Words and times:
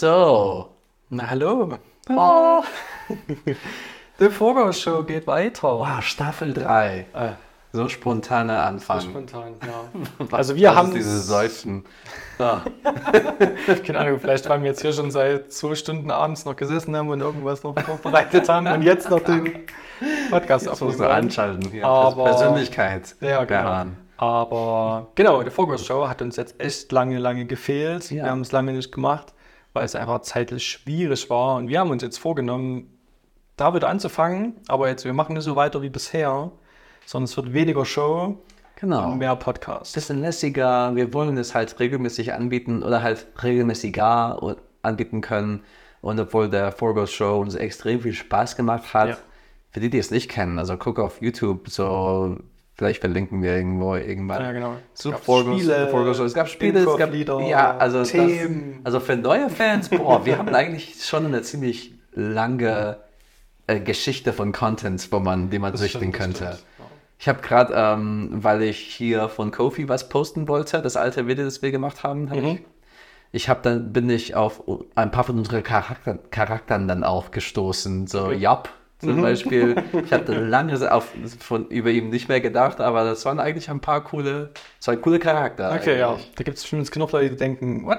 So. 0.00 0.68
Na 1.08 1.30
hallo. 1.30 1.78
Oh. 2.10 2.62
The 4.18 4.28
Vorgau-Show 4.28 5.04
geht 5.04 5.26
weiter. 5.26 5.68
Wow, 5.78 6.02
Staffel 6.02 6.52
3. 6.52 7.06
Äh, 7.14 7.28
So 7.72 7.88
spontaner 7.88 8.62
Anfang. 8.64 9.00
spontan, 9.00 9.54
ja. 9.66 10.26
Also 10.36 10.54
wir 10.54 10.74
haben 10.74 10.88
ist 10.88 10.96
diese 10.96 11.20
Seufzen. 11.20 11.84
Ah. 12.38 12.60
keine 13.86 13.98
Ahnung, 14.00 14.20
vielleicht 14.20 14.46
weil 14.50 14.60
wir 14.60 14.68
jetzt 14.68 14.82
hier 14.82 14.92
schon 14.92 15.10
seit 15.10 15.50
zwei 15.54 15.74
Stunden 15.74 16.10
abends 16.10 16.44
noch 16.44 16.56
gesessen 16.56 16.94
haben 16.94 17.08
und 17.08 17.22
irgendwas 17.22 17.62
noch 17.62 17.74
vorbereitet 17.80 18.46
haben 18.50 18.66
und 18.66 18.82
jetzt 18.82 19.08
noch 19.08 19.20
den 19.20 19.64
Podcast 20.30 20.66
du 20.66 20.72
aufnehmen. 20.72 21.04
anschalten. 21.04 21.70
Hier. 21.70 21.86
Aber- 21.86 22.24
Persönlichkeit. 22.24 23.16
Ja, 23.22 23.44
genau. 23.44 23.62
daran. 23.62 23.96
Aber 24.18 25.06
genau, 25.14 25.42
die 25.42 25.48
Vorgau-Show 25.50 26.06
hat 26.06 26.20
uns 26.20 26.36
jetzt 26.36 26.60
echt 26.60 26.92
lange, 26.92 27.18
lange 27.18 27.46
gefehlt. 27.46 28.10
Ja. 28.10 28.24
Wir 28.24 28.30
haben 28.30 28.42
es 28.42 28.52
lange 28.52 28.72
nicht 28.72 28.92
gemacht, 28.92 29.32
weil 29.76 29.84
es 29.84 29.94
einfach 29.94 30.22
zeitlich 30.22 30.66
schwierig 30.66 31.30
war. 31.30 31.56
Und 31.56 31.68
wir 31.68 31.78
haben 31.80 31.90
uns 31.90 32.02
jetzt 32.02 32.18
vorgenommen, 32.18 32.90
da 33.56 33.74
wieder 33.74 33.88
anzufangen. 33.88 34.54
Aber 34.68 34.88
jetzt, 34.88 35.04
wir 35.04 35.12
machen 35.12 35.34
nicht 35.34 35.44
so 35.44 35.54
weiter 35.54 35.80
wie 35.82 35.90
bisher, 35.90 36.50
sondern 37.04 37.24
es 37.26 37.36
wird 37.36 37.52
weniger 37.52 37.84
Show 37.84 38.38
Genau. 38.76 39.12
und 39.12 39.18
mehr 39.18 39.36
Podcast. 39.36 39.94
bisschen 39.94 40.20
lässiger. 40.20 40.94
Wir 40.96 41.14
wollen 41.14 41.36
es 41.38 41.54
halt 41.54 41.78
regelmäßig 41.78 42.32
anbieten 42.34 42.82
oder 42.82 43.02
halt 43.02 43.26
regelmäßiger 43.42 44.56
anbieten 44.82 45.20
können. 45.20 45.62
Und 46.02 46.20
obwohl 46.20 46.48
der 46.50 46.72
Forgo 46.72 47.06
Show 47.06 47.40
uns 47.40 47.54
extrem 47.54 48.00
viel 48.00 48.12
Spaß 48.12 48.56
gemacht 48.56 48.92
hat, 48.94 49.08
Ja. 49.10 49.16
für 49.70 49.80
die, 49.80 49.90
die 49.90 49.98
es 49.98 50.10
nicht 50.10 50.30
kennen, 50.30 50.58
also 50.58 50.76
guck 50.76 50.98
auf 50.98 51.20
YouTube, 51.22 51.68
so 51.68 52.36
vielleicht 52.76 53.00
verlinken 53.00 53.42
wir 53.42 53.56
irgendwo 53.56 53.94
irgendwann. 53.96 54.42
Ja, 54.42 54.52
genau. 54.52 54.76
Zu 54.94 55.08
Es 55.08 55.14
gab 55.14 55.24
Forgo, 55.24 55.52
Spiele, 55.56 55.88
Forgo 55.88 56.14
Show. 56.14 56.24
Es 56.24 56.34
gab 56.34 56.48
Spiele, 56.48 56.80
es 56.80 56.96
gab 56.98 57.12
Lieder, 57.12 57.40
ja, 57.40 57.76
also 57.76 57.98
das, 58.00 58.10
Themen. 58.10 58.80
also 58.84 59.00
für 59.00 59.16
neue 59.16 59.48
Fans, 59.50 59.88
boah, 59.88 60.24
wir 60.24 60.38
haben 60.38 60.54
eigentlich 60.54 61.02
schon 61.04 61.26
eine 61.26 61.42
ziemlich 61.42 61.92
lange 62.12 62.98
äh, 63.66 63.80
Geschichte 63.80 64.32
von 64.32 64.52
Content, 64.52 65.08
wo 65.10 65.18
man, 65.20 65.50
die 65.50 65.58
man 65.58 65.76
stimmt, 65.76 65.94
das 66.14 66.20
könnte. 66.20 66.36
stimmt, 66.36 66.50
ja. 66.78 66.84
Ich 67.18 67.28
habe 67.28 67.40
gerade, 67.40 67.72
ähm, 67.74 68.28
weil 68.32 68.62
ich 68.62 68.78
hier 68.78 69.28
von 69.30 69.50
Kofi 69.50 69.88
was 69.88 70.08
posten 70.10 70.48
wollte, 70.48 70.82
das 70.82 70.96
alte 70.96 71.26
Video, 71.26 71.44
das 71.46 71.62
wir 71.62 71.70
gemacht 71.72 72.02
haben, 72.02 72.28
hab 72.30 72.36
Mhm. 72.36 72.44
ich, 72.46 72.60
ich 73.32 73.48
habe 73.48 73.60
dann 73.62 73.92
bin 73.92 74.08
ich 74.10 74.34
auf 74.34 74.62
ein 74.94 75.10
paar 75.10 75.24
von 75.24 75.38
unseren 75.38 75.62
Charakter, 75.62 76.18
Charakteren 76.30 76.86
dann 76.88 77.04
auch 77.04 77.30
gestoßen, 77.30 78.06
so 78.06 78.30
Jap 78.32 78.68
Mhm. 79.02 79.08
zum 79.08 79.22
Beispiel. 79.22 79.82
Ich 80.04 80.12
hatte 80.12 80.32
lange 80.44 80.92
auf, 80.92 81.12
von, 81.40 81.68
über 81.68 81.90
ihn 81.90 82.08
nicht 82.10 82.28
mehr 82.28 82.40
gedacht, 82.40 82.80
aber 82.80 83.04
das 83.04 83.24
waren 83.24 83.38
eigentlich 83.38 83.70
ein 83.70 83.80
paar 83.80 84.02
coole, 84.04 84.50
so 84.78 84.90
ein 84.90 85.00
coole 85.00 85.18
Charakter. 85.18 85.72
Okay, 85.74 85.98
ja. 85.98 86.12
eigentlich. 86.12 86.32
Da 86.36 86.44
gibt 86.44 86.56
es 86.56 86.62
bestimmt 86.62 86.90
genug 86.90 87.12
Leute, 87.12 87.30
die 87.30 87.36
denken, 87.36 87.84
what? 87.86 87.98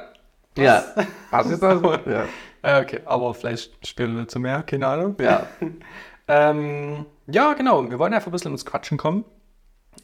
Ja. 0.57 0.83
Was 1.31 1.49
ist 1.49 1.61
das? 1.61 1.81
ja. 2.05 2.25
Äh, 2.63 2.81
okay, 2.81 2.99
aber 3.05 3.33
vielleicht 3.33 3.87
später 3.87 4.13
dazu 4.13 4.39
mehr, 4.39 4.63
keine 4.63 4.87
Ahnung. 4.87 5.15
ja. 5.19 5.47
Ähm, 6.29 7.05
ja, 7.27 7.53
genau. 7.53 7.89
Wir 7.89 7.99
wollen 7.99 8.13
einfach 8.13 8.27
ein 8.27 8.33
bisschen 8.33 8.51
ins 8.51 8.65
Quatschen 8.65 8.97
kommen. 8.97 9.23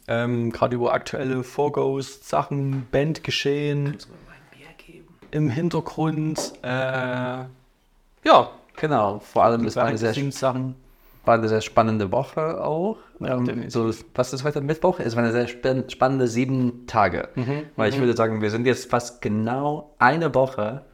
Ähm, 0.08 0.52
Gerade 0.52 0.74
über 0.74 0.94
aktuelle 0.94 1.44
Vorgoes, 1.44 2.26
Sachen, 2.26 2.88
Bandgeschehen 2.90 3.98
im 5.30 5.50
Hintergrund. 5.50 6.54
Äh, 6.62 7.44
ja, 8.24 8.50
Genau, 8.76 9.20
vor 9.20 9.44
allem 9.44 9.64
es 9.66 9.76
war 9.76 9.84
eine, 9.84 9.98
sehr, 9.98 10.14
Sachen. 10.32 10.74
War 11.24 11.34
eine 11.34 11.48
sehr 11.48 11.60
spannende 11.60 12.10
Woche 12.12 12.62
auch. 12.62 12.98
Ähm, 13.20 13.44
definitiv. 13.44 13.72
so, 13.72 13.90
was 14.14 14.32
ist 14.32 14.44
heute 14.44 14.60
Mittwoch? 14.60 14.98
Es 15.00 15.16
war 15.16 15.22
eine 15.22 15.32
sehr 15.32 15.46
span- 15.48 15.88
spannende 15.88 16.26
sieben 16.28 16.86
Tage. 16.86 17.28
Mhm, 17.34 17.62
Weil 17.76 17.90
ich 17.90 17.98
würde 17.98 18.14
sagen, 18.16 18.40
wir 18.42 18.50
sind 18.50 18.66
jetzt 18.66 18.90
fast 18.90 19.22
genau 19.22 19.94
eine 19.98 20.34
Woche. 20.34 20.84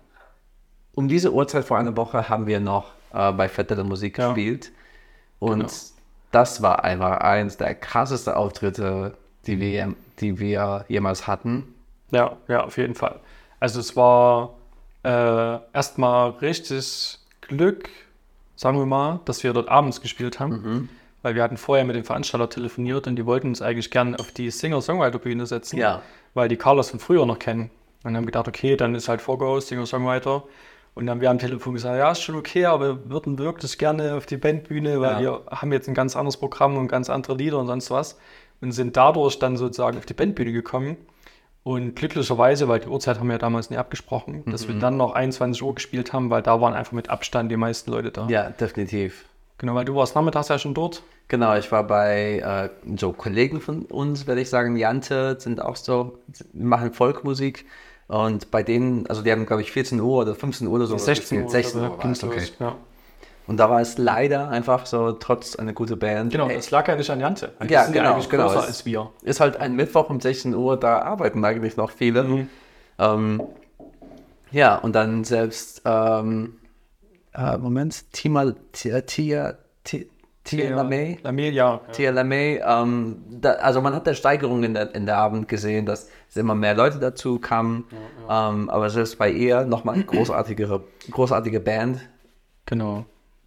Um 0.94 1.08
diese 1.08 1.32
Uhrzeit 1.32 1.64
vor 1.64 1.78
einer 1.78 1.96
Woche 1.96 2.28
haben 2.28 2.46
wir 2.46 2.60
noch 2.60 2.92
äh, 3.14 3.32
bei 3.32 3.48
Fette 3.48 3.74
der 3.74 3.84
Musik 3.84 4.18
Ja. 4.18 4.26
gespielt. 4.28 4.70
Und 5.38 5.58
Genau. 5.60 5.72
das 6.32 6.62
war 6.62 6.84
einfach 6.84 7.19
eins 7.19 7.56
der 7.56 7.74
krassesten 7.74 8.34
Auftritte, 8.34 9.14
die 9.46 9.58
wir, 9.60 9.94
die 10.20 10.38
wir 10.38 10.84
jemals 10.88 11.26
hatten. 11.26 11.74
Ja, 12.10 12.36
ja, 12.48 12.64
auf 12.64 12.76
jeden 12.76 12.94
Fall. 12.94 13.20
Also 13.60 13.80
es 13.80 13.96
war 13.96 14.54
äh, 15.04 15.58
erstmal 15.72 16.30
richtig 16.30 17.19
Glück, 17.42 17.88
sagen 18.60 18.78
wir 18.78 18.84
mal, 18.84 19.21
dass 19.25 19.43
wir 19.43 19.54
dort 19.54 19.71
abends 19.71 20.03
gespielt 20.03 20.38
haben. 20.38 20.91
Weil 21.22 21.34
wir 21.34 21.43
hatten 21.43 21.56
vorher 21.56 21.87
mit 21.87 21.97
dem 21.97 22.04
Veranstalter 22.04 22.50
telefoniert 22.50 23.06
und 23.06 23.16
die 23.16 23.25
wollten 23.25 23.48
uns 23.48 23.62
eigentlich 23.62 23.91
gerne 23.91 24.19
auf 24.19 24.32
die 24.32 24.50
Singer-Songwriter-Bühne 24.50 25.47
setzen. 25.47 25.78
Ja. 25.78 26.03
Weil 26.34 26.48
die 26.48 26.56
Carlos 26.56 26.91
von 26.91 27.00
früher 27.00 27.25
noch 27.25 27.38
kennen. 27.38 27.70
Und 28.04 28.16
haben 28.16 28.26
gedacht, 28.26 28.49
okay, 28.49 28.76
dann 28.76 28.94
ist 28.94 29.09
halt 29.09 29.22
Vorgau, 29.22 29.60
Singer-Songwriter. 29.60 30.44
Und 30.94 31.06
dann 31.06 31.15
haben 31.15 31.20
wir 31.22 31.31
am 31.31 31.38
Telefon 31.38 31.72
gesagt, 31.72 31.97
ja, 31.97 32.10
ist 32.10 32.20
schon 32.20 32.34
okay, 32.34 32.66
aber 32.66 32.87
wir 33.04 33.10
würden 33.10 33.38
wirklich 33.38 33.78
gerne 33.78 34.15
auf 34.15 34.26
die 34.26 34.37
Bandbühne, 34.37 35.00
weil 35.00 35.12
Ja. 35.12 35.20
wir 35.20 35.43
haben 35.50 35.72
jetzt 35.72 35.88
ein 35.88 35.94
ganz 35.94 36.15
anderes 36.15 36.37
Programm 36.37 36.76
und 36.76 36.88
ganz 36.88 37.09
andere 37.09 37.37
Lieder 37.37 37.59
und 37.59 37.66
sonst 37.66 37.91
was. 37.91 38.19
Und 38.60 38.72
sind 38.72 38.94
dadurch 38.94 39.38
dann 39.38 39.56
sozusagen 39.56 39.97
auf 39.97 40.04
die 40.04 40.12
Bandbühne 40.15 40.53
gekommen. 40.53 40.99
Und 41.62 41.94
glücklicherweise, 41.94 42.69
weil 42.69 42.81
die 42.81 42.88
Uhrzeit 42.88 43.19
haben 43.19 43.26
wir 43.28 43.34
ja 43.34 43.38
damals 43.38 43.69
nie 43.71 43.76
abgesprochen, 43.76 44.44
dass 44.47 44.66
Mhm. 44.66 44.75
wir 44.75 44.81
dann 44.81 44.97
noch 44.97 45.12
21 45.12 45.62
Uhr 45.62 45.75
gespielt 45.75 46.12
haben, 46.12 46.31
weil 46.31 46.43
da 46.43 46.60
waren 46.60 46.72
einfach 46.75 46.93
mit 46.93 47.10
Abstand 47.10 47.50
die 47.53 47.56
meisten 47.56 47.91
Leute 47.91 48.10
da. 48.10 48.26
Ja, 48.28 48.48
definitiv. 48.50 49.26
Genau, 49.59 49.75
weil 49.75 49.84
du 49.84 49.94
warst 49.94 50.15
nachmittags 50.15 50.49
ja 50.49 50.59
schon 50.59 50.72
dort. 50.72 51.03
Genau, 51.28 51.54
ich 51.56 51.70
war 51.70 51.84
bei 51.87 52.38
äh, 52.38 52.97
so 52.99 53.12
Kollegen 53.12 53.60
von 53.60 53.82
uns, 53.82 54.26
würde 54.26 54.41
ich 54.41 54.49
sagen, 54.49 54.75
Jante, 54.76 55.37
sind 55.38 55.60
auch 55.60 55.76
so, 55.76 56.19
machen 56.54 56.93
Folkmusik. 56.93 57.66
Und 58.09 58.50
bei 58.50 58.62
denen, 58.62 59.06
also 59.06 59.22
die 59.22 59.31
haben, 59.31 59.47
glaube 59.47 59.62
ich, 59.62 59.70
14 59.70 60.00
Uhr 60.00 60.22
oder 60.22 60.34
15 60.34 60.66
Uhr 60.66 60.75
oder 60.75 60.87
so 60.87 60.97
16 60.99 61.44
Uhr. 61.44 61.49
16 61.50 61.81
oder 61.81 61.91
Uhr 61.91 61.97
so 61.99 62.03
war 62.03 62.10
es, 62.10 62.25
okay. 62.25 62.53
Ja. 62.59 62.76
Und 63.50 63.56
da 63.56 63.69
war 63.69 63.81
es 63.81 63.99
leider 63.99 64.49
einfach 64.49 64.87
so, 64.87 65.11
trotz 65.11 65.56
einer 65.56 65.72
guten 65.72 65.99
Band. 65.99 66.31
Genau, 66.31 66.47
das 66.49 66.71
lag 66.71 66.87
ja 66.87 66.94
nicht 66.94 67.11
an 67.11 67.19
Jante. 67.19 67.50
Die 67.69 67.72
Ja, 67.72 67.83
sind 67.83 67.94
genau, 67.94 68.12
eigentlich 68.12 68.28
genau. 68.28 68.47
größer 68.47 68.61
Es- 68.61 68.66
als 68.69 68.87
wir. 68.87 69.11
ist 69.22 69.41
halt 69.41 69.56
ein 69.56 69.75
Mittwoch 69.75 70.09
um 70.09 70.21
16 70.21 70.55
Uhr, 70.55 70.78
da 70.78 71.00
arbeiten 71.00 71.44
eigentlich 71.44 71.77
noch 71.77 71.91
viele. 71.91 72.22
Mhm. 72.22 72.49
Ähm, 73.00 73.43
ja, 74.53 74.77
und 74.77 74.94
dann 74.94 75.25
selbst, 75.25 75.83
ähm, 75.84 76.59
äh, 77.34 77.59
Moment, 77.59 78.12
Tima, 78.12 78.53
Tia, 78.71 79.00
Tia, 79.00 79.55
Tia, 79.82 80.05
Tia 80.44 80.77
Lamey. 80.77 81.19
Lamé, 81.25 81.50
ja. 81.50 81.81
TLMA, 81.91 82.34
ähm, 82.82 83.17
da, 83.31 83.55
also 83.55 83.81
man 83.81 83.94
hat 83.97 84.06
der 84.06 84.15
Steigerung 84.15 84.62
in 84.62 84.75
der, 84.75 84.94
in 84.94 85.06
der 85.06 85.17
Abend 85.19 85.49
gesehen, 85.49 85.87
dass 85.87 86.09
es 86.28 86.37
immer 86.37 86.55
mehr 86.55 86.75
Leute 86.77 87.00
dazu 87.00 87.41
kamen, 87.41 87.84
Ähm, 88.31 88.71
aber 88.71 88.91
selbst 88.91 89.19
bei 89.19 89.28
ihr 89.28 89.65
nochmal 89.65 90.00
großartigere, 90.05 90.84
großartige 91.11 91.59
Band 91.59 91.99
Genau. 92.67 93.06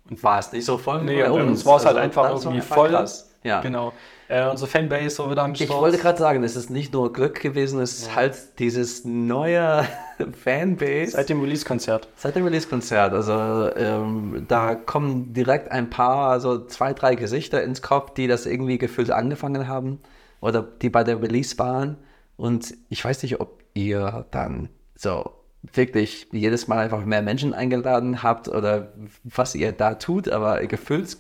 War 0.09 0.40
es 0.40 0.52
nicht 0.52 0.66
so 0.66 0.78
voll. 0.78 1.03
Nee, 1.03 1.22
bei 1.24 1.30
bei 1.30 1.44
uns 1.44 1.66
war 1.66 1.78
es 1.78 1.86
halt 1.86 1.97
einfach 1.97 2.30
das 2.30 2.46
war 2.46 2.52
irgendwie 2.53 2.68
voll. 2.68 2.90
krass. 2.90 3.30
Ja. 3.44 3.59
Genau. 3.62 3.91
Äh, 4.30 4.47
unsere 4.50 4.69
Fanbase 4.69 5.19
war 5.19 5.31
wieder 5.31 5.44
am 5.44 5.52
Ich 5.52 5.64
Start. 5.64 5.81
wollte 5.81 5.97
gerade 5.97 6.18
sagen, 6.18 6.44
es 6.44 6.56
ist 6.56 6.69
nicht 6.69 6.94
nur 6.94 7.12
Glück 7.12 7.41
gewesen, 7.41 7.81
es 7.81 8.00
ist 8.00 8.16
halt 8.16 8.58
dieses 8.58 9.03
neue 9.03 9.86
Fanbase. 10.44 11.12
Seit 11.12 11.30
dem 11.30 11.41
Release-Konzert. 11.41 12.08
Seit 12.16 12.36
dem 12.36 12.46
Release-Konzert, 12.46 13.14
also 13.14 13.69
ähm, 13.75 14.46
da 14.47 14.75
kommen 14.75 15.34
direkt 15.34 15.72
ein 15.72 15.90
paar, 15.90 16.30
also 16.31 16.66
zwei, 16.66 16.94
drei 16.94 17.16
Gesichter 17.16 17.62
ins 17.64 17.81
Kopf, 17.81 18.14
die 18.14 18.28
das 18.28 18.46
irgendwie 18.46 18.78
gefühlt 18.78 19.12
angefangen 19.12 19.68
haben 19.68 20.00
oder 20.40 20.62
die 20.64 20.90
bei 20.90 21.03
der 21.03 21.22
Release 21.22 21.58
waren. 21.59 21.97
Und 22.38 22.74
ich 22.90 23.03
weiß 23.03 23.24
nicht, 23.24 23.41
ob 23.41 23.62
ihr 23.74 24.25
dann 24.31 24.70
so 24.96 25.30
wirklich 25.72 26.28
jedes 26.31 26.68
Mal 26.68 26.79
einfach 26.79 27.06
mehr 27.06 27.22
Menschen 27.22 27.53
eingeladen 27.53 28.22
habt 28.22 28.47
oder 28.47 28.91
was 29.24 29.56
ihr 29.56 29.72
da 29.72 29.96
tut, 29.96 30.29
aber 30.29 30.66
gefühlt 30.68 31.18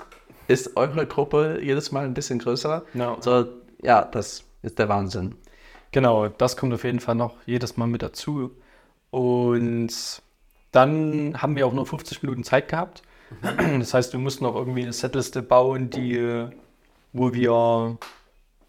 ist 0.47 0.75
eure 0.75 1.07
Gruppe 1.07 1.59
jedes 1.61 1.91
Mal 1.91 2.05
ein 2.05 2.13
bisschen 2.13 2.39
größer. 2.39 2.83
Ja. 2.93 3.17
So, 3.21 3.45
ja, 3.81 4.03
das 4.03 4.43
ist 4.61 4.79
der 4.79 4.89
Wahnsinn. 4.89 5.35
Genau, 5.91 6.27
das 6.27 6.57
kommt 6.57 6.73
auf 6.73 6.83
jeden 6.83 6.99
Fall 6.99 7.15
noch 7.15 7.35
jedes 7.45 7.77
Mal 7.77 7.87
mit 7.87 8.01
dazu. 8.01 8.51
Und 9.11 10.21
dann 10.71 11.41
haben 11.41 11.55
wir 11.55 11.67
auch 11.67 11.73
nur 11.73 11.85
50 11.85 12.23
Minuten 12.23 12.43
Zeit 12.43 12.67
gehabt. 12.67 13.03
Das 13.79 13.93
heißt, 13.93 14.13
wir 14.13 14.19
mussten 14.19 14.45
auch 14.45 14.55
irgendwie 14.55 14.83
eine 14.83 14.93
Setliste 14.93 15.41
bauen, 15.41 15.89
die, 15.89 16.47
wo 17.13 17.33
wir, 17.33 17.97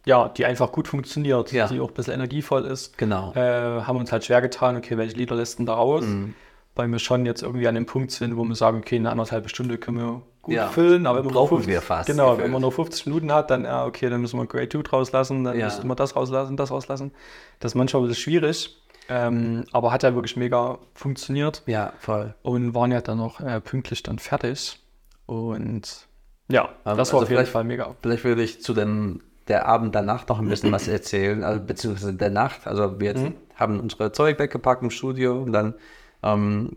ja, 0.07 0.29
die 0.29 0.45
einfach 0.45 0.71
gut 0.73 0.89
funktioniert, 0.89 1.53
Ja. 1.53 1.67
die 1.69 1.81
auch 1.81 1.89
ein 1.89 1.95
bisschen 1.95 2.15
energievoll 2.15 2.65
ist. 2.65 2.99
Genau. 2.99 3.33
Äh, 3.35 3.83
haben 3.83 3.97
uns 3.99 4.13
halt 4.13 4.25
schwer 4.25 4.41
getan, 4.43 4.77
okay, 4.77 4.97
welche 4.99 5.17
Lieder 5.17 5.35
lässt 5.37 5.59
denn 5.59 5.67
da 5.67 5.75
raus? 5.75 6.05
Mhm. 6.05 6.35
Weil 6.77 6.89
wir 6.89 6.99
schon 6.99 7.25
jetzt 7.25 7.43
irgendwie 7.43 7.69
an 7.69 7.75
dem 7.77 7.87
Punkt 7.87 8.11
sind, 8.11 8.37
wo 8.37 8.45
wir 8.45 8.55
sagen, 8.57 8.79
okay, 8.79 8.97
eine 8.97 9.11
anderthalbe 9.11 9.49
Stunde 9.49 9.79
können 9.79 9.99
wir 9.99 10.23
gut 10.43 10.55
Ja. 10.55 10.69
füllen, 10.69 11.07
aber 11.07 11.23
nur 11.23 11.33
Brauchen 11.33 11.57
50 11.59 11.73
wir 11.73 11.81
fast 11.81 12.09
Genau, 12.09 12.31
gefühlt. 12.31 12.45
wenn 12.45 12.51
man 12.53 12.61
nur 12.63 12.73
50 12.73 13.07
Minuten 13.07 13.33
hat, 13.33 13.51
dann, 13.51 13.65
ja, 13.65 13.87
okay, 13.87 14.11
dann 14.11 14.21
müssen 14.21 14.39
wir 14.39 14.47
Grade 14.47 14.69
2 14.69 14.83
draus 14.83 15.13
lassen, 15.13 15.45
dann 15.45 15.57
Ja. 15.59 15.67
müssen 15.67 15.87
wir 15.87 15.95
das 15.95 16.17
rauslassen, 16.17 16.57
das 16.57 16.71
rauslassen. 16.71 17.13
Das 17.61 17.71
ist 17.73 17.75
manchmal 17.77 18.03
ein 18.03 18.09
bisschen 18.09 18.23
schwierig, 18.25 18.77
ähm, 19.09 19.65
aber 19.73 19.93
hat 19.93 20.03
ja 20.03 20.15
wirklich 20.15 20.37
mega 20.37 20.79
funktioniert 20.95 21.63
Ja, 21.67 21.93
voll. 22.01 22.35
und 22.43 22.75
waren 22.75 22.91
ja 22.93 23.01
dann 23.01 23.19
noch 23.19 23.41
äh, 23.41 23.61
pünktlich 23.61 24.03
dann 24.03 24.19
fertig. 24.19 24.81
Und 25.27 26.09
ja, 26.49 26.69
das 26.85 27.13
war 27.13 27.21
also 27.21 27.23
auf 27.23 27.31
jeden 27.31 27.47
Fall 27.47 27.65
mega. 27.65 27.95
Vielleicht 28.03 28.25
würde 28.25 28.43
ich 28.43 28.61
zu 28.61 28.75
dem 28.75 29.23
der 29.49 29.67
Abend 29.67 29.95
danach 29.95 30.27
noch 30.29 30.39
ein 30.39 30.49
bisschen 30.49 30.73
was 30.73 30.89
erzählen, 30.89 31.45
also, 31.45 31.61
beziehungsweise 31.63 32.15
der 32.15 32.31
Nacht. 32.31 32.67
Also 32.67 33.01
wir 33.01 33.09
jetzt 33.09 33.25
haben 33.57 33.81
unsere 33.81 34.13
Zeug 34.13 34.39
weggepackt 34.39 34.83
im 34.83 34.91
Studio 34.91 35.43
und 35.43 35.53
dann 35.53 35.75
ähm, 36.23 36.77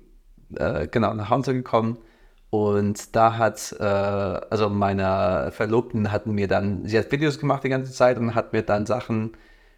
äh, 0.55 0.87
genau 0.87 1.13
nach 1.13 1.29
Hause 1.29 1.53
gekommen. 1.53 1.97
Und 2.49 3.15
da 3.15 3.37
hat, 3.37 3.75
äh, 3.79 3.83
also 3.83 4.69
meine 4.69 5.51
Verlobten 5.51 6.11
hatten 6.11 6.33
mir 6.33 6.47
dann, 6.47 6.85
sie 6.85 6.97
hat 6.97 7.11
Videos 7.11 7.39
gemacht 7.39 7.63
die 7.63 7.69
ganze 7.69 7.91
Zeit 7.91 8.17
und 8.17 8.35
hat 8.35 8.53
mir 8.53 8.63
dann 8.63 8.85
Sachen, 8.85 9.33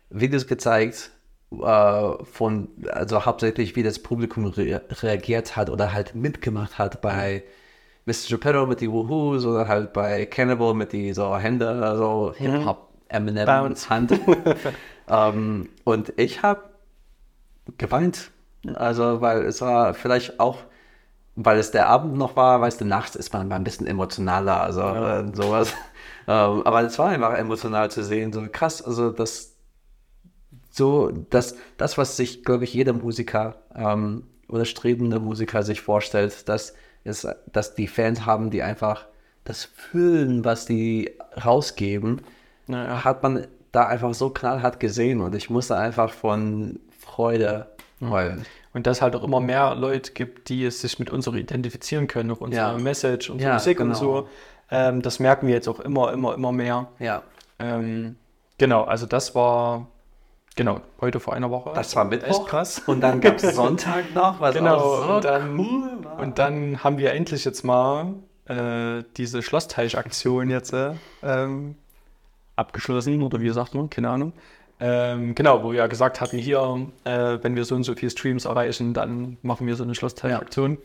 Videos 0.10 0.48
gezeigt, 0.48 1.12
äh, 1.52 2.24
von, 2.24 2.70
also 2.92 3.26
hauptsächlich 3.26 3.76
wie 3.76 3.84
das 3.84 4.00
Publikum 4.00 4.46
re 4.46 4.82
reagiert 4.90 5.56
hat 5.56 5.70
oder 5.70 5.94
halt 5.94 6.16
mitgemacht 6.16 6.78
hat 6.78 7.02
bei 7.02 7.44
Mr. 8.10 8.30
Geppetto 8.30 8.66
mit 8.66 8.82
die 8.82 8.92
Woohoos 8.92 9.46
oder 9.46 9.68
halt 9.68 9.94
bei 9.94 10.26
Cannibal 10.26 10.74
mit 10.74 10.94
die 10.94 11.14
so 11.14 11.38
Hände, 11.38 11.96
so 11.96 12.34
Hip-Hop, 12.36 12.90
Eminem 13.08 13.46
Bounce. 13.46 13.88
Hand. 13.88 14.20
ähm, 15.08 15.70
und 15.84 16.14
ich 16.18 16.42
habe 16.42 16.64
geweint. 17.78 18.32
Also, 18.74 19.22
weil 19.22 19.44
es 19.44 19.62
war 19.62 19.94
vielleicht 19.94 20.40
auch, 20.40 20.58
weil 21.36 21.60
es 21.60 21.70
der 21.72 21.88
Abend 21.88 22.18
noch 22.18 22.36
war, 22.36 22.60
weißt 22.60 22.82
du, 22.82 22.86
nachts 22.86 23.16
ist 23.16 23.32
man 23.32 23.48
mal 23.48 23.56
ein 23.56 23.64
bisschen 23.64 23.86
emotionaler, 23.86 24.62
also 24.62 24.82
äh, 24.82 25.26
sowas. 25.34 25.74
Ähm, 26.28 26.62
aber 26.64 26.84
es 26.84 27.00
war 27.00 27.10
einfach 27.10 27.34
emotional 27.34 27.90
zu 27.90 28.04
sehen, 28.04 28.32
so 28.32 28.46
krass, 28.52 28.84
also 28.84 29.10
das, 29.10 29.56
so, 30.70 31.10
das, 31.10 31.56
das 31.78 31.98
was 31.98 32.18
sich, 32.18 32.44
glaube 32.44 32.66
ich, 32.66 32.74
jeder 32.76 32.94
Musiker 32.94 33.64
ähm, 33.74 34.28
oder 34.48 34.66
strebende 34.66 35.20
Musiker 35.20 35.64
sich 35.64 35.82
vorstellt, 35.82 36.48
dass, 36.48 36.76
ist, 37.04 37.28
dass 37.52 37.76
die 37.76 37.88
Fans 37.88 38.26
haben, 38.26 38.50
die 38.50 38.62
einfach 38.64 39.06
das 39.44 39.64
fühlen, 39.66 40.46
was 40.46 40.66
die 40.66 41.12
rausgeben, 41.44 42.22
Naja. 42.68 43.04
hat 43.04 43.24
man 43.24 43.48
da 43.72 43.88
einfach 43.88 44.14
so 44.14 44.30
knallhart 44.30 44.80
gesehen 44.80 45.22
und 45.22 45.34
ich 45.36 45.50
musste 45.50 45.76
einfach 45.78 46.12
von 46.12 46.80
Freude 47.00 47.68
heulen. 48.02 48.46
Und 48.74 48.86
dass 48.86 49.02
halt 49.02 49.16
auch 49.16 49.24
immer 49.24 49.40
mehr 49.40 49.74
Leute 49.76 50.12
gibt, 50.14 50.50
die 50.50 50.64
es 50.66 50.82
sich 50.82 51.00
mit 51.00 51.10
uns 51.10 51.28
auch 51.28 51.34
identifizieren 51.34 52.08
können, 52.08 52.30
auf 52.32 52.42
unsere 52.42 52.74
Ja. 52.74 52.78
Message, 52.78 53.30
unsere 53.30 53.50
Ja, 53.50 53.54
Musik 53.56 53.80
und 53.80 53.88
genau. 53.88 54.00
so. 54.00 54.28
Ähm, 54.72 55.02
das 55.02 55.20
merken 55.20 55.48
wir 55.48 55.56
jetzt 55.56 55.68
auch 55.68 55.80
immer, 55.80 56.14
immer, 56.14 56.36
immer 56.36 56.52
mehr. 56.52 56.88
Ja, 57.00 57.24
Ähm, 57.58 58.16
genau, 58.60 58.84
also 58.84 59.06
das 59.08 59.34
war, 59.36 59.88
genau, 60.56 60.82
heute 61.02 61.20
vor 61.20 61.34
einer 61.34 61.50
Woche. 61.50 61.72
das 61.74 61.96
war 61.96 62.06
Mittwoch. 62.06 62.28
Echt 62.42 62.48
krass. 62.48 62.82
Und 62.86 63.02
dann 63.02 63.22
gab 63.22 63.36
es 63.42 63.56
Sonntag 63.56 64.14
noch, 64.14 64.40
was 64.40 64.56
Genau, 64.56 64.76
auch 64.78 65.06
so 65.08 65.14
und 65.16 65.24
dann- 65.24 65.60
cool 65.60 65.90
war. 66.04 66.20
Und 66.20 66.38
dann 66.40 66.84
haben 66.84 66.98
wir 66.98 67.14
endlich 67.14 67.46
jetzt 67.46 67.64
mal 67.64 68.14
äh, 68.46 69.04
diese 69.18 69.42
Schlossteich-Aktion 69.42 70.50
jetzt 70.50 70.74
äh, 70.74 70.94
ähm, 71.24 71.76
abgeschlossen, 72.56 73.22
oder 73.22 73.40
wie 73.42 73.50
sagt 73.50 73.76
man, 73.76 73.90
keine 73.90 74.10
Ahnung. 74.10 74.34
Ähm, 74.82 75.36
genau, 75.36 75.64
wo 75.64 75.72
wir 75.72 75.80
ja 75.80 75.88
gesagt 75.88 76.22
hatten, 76.22 76.38
hier, 76.38 76.88
äh, 77.04 77.38
wenn 77.42 77.56
wir 77.56 77.66
so 77.66 77.76
und 77.76 77.84
so 77.84 77.94
viele 77.96 78.10
Streams 78.12 78.46
erreichen, 78.46 78.94
dann 78.94 79.38
machen 79.42 79.68
wir 79.68 79.76
so 79.76 79.84
eine 79.84 79.94
Schlossteich-Aktion. 79.94 80.78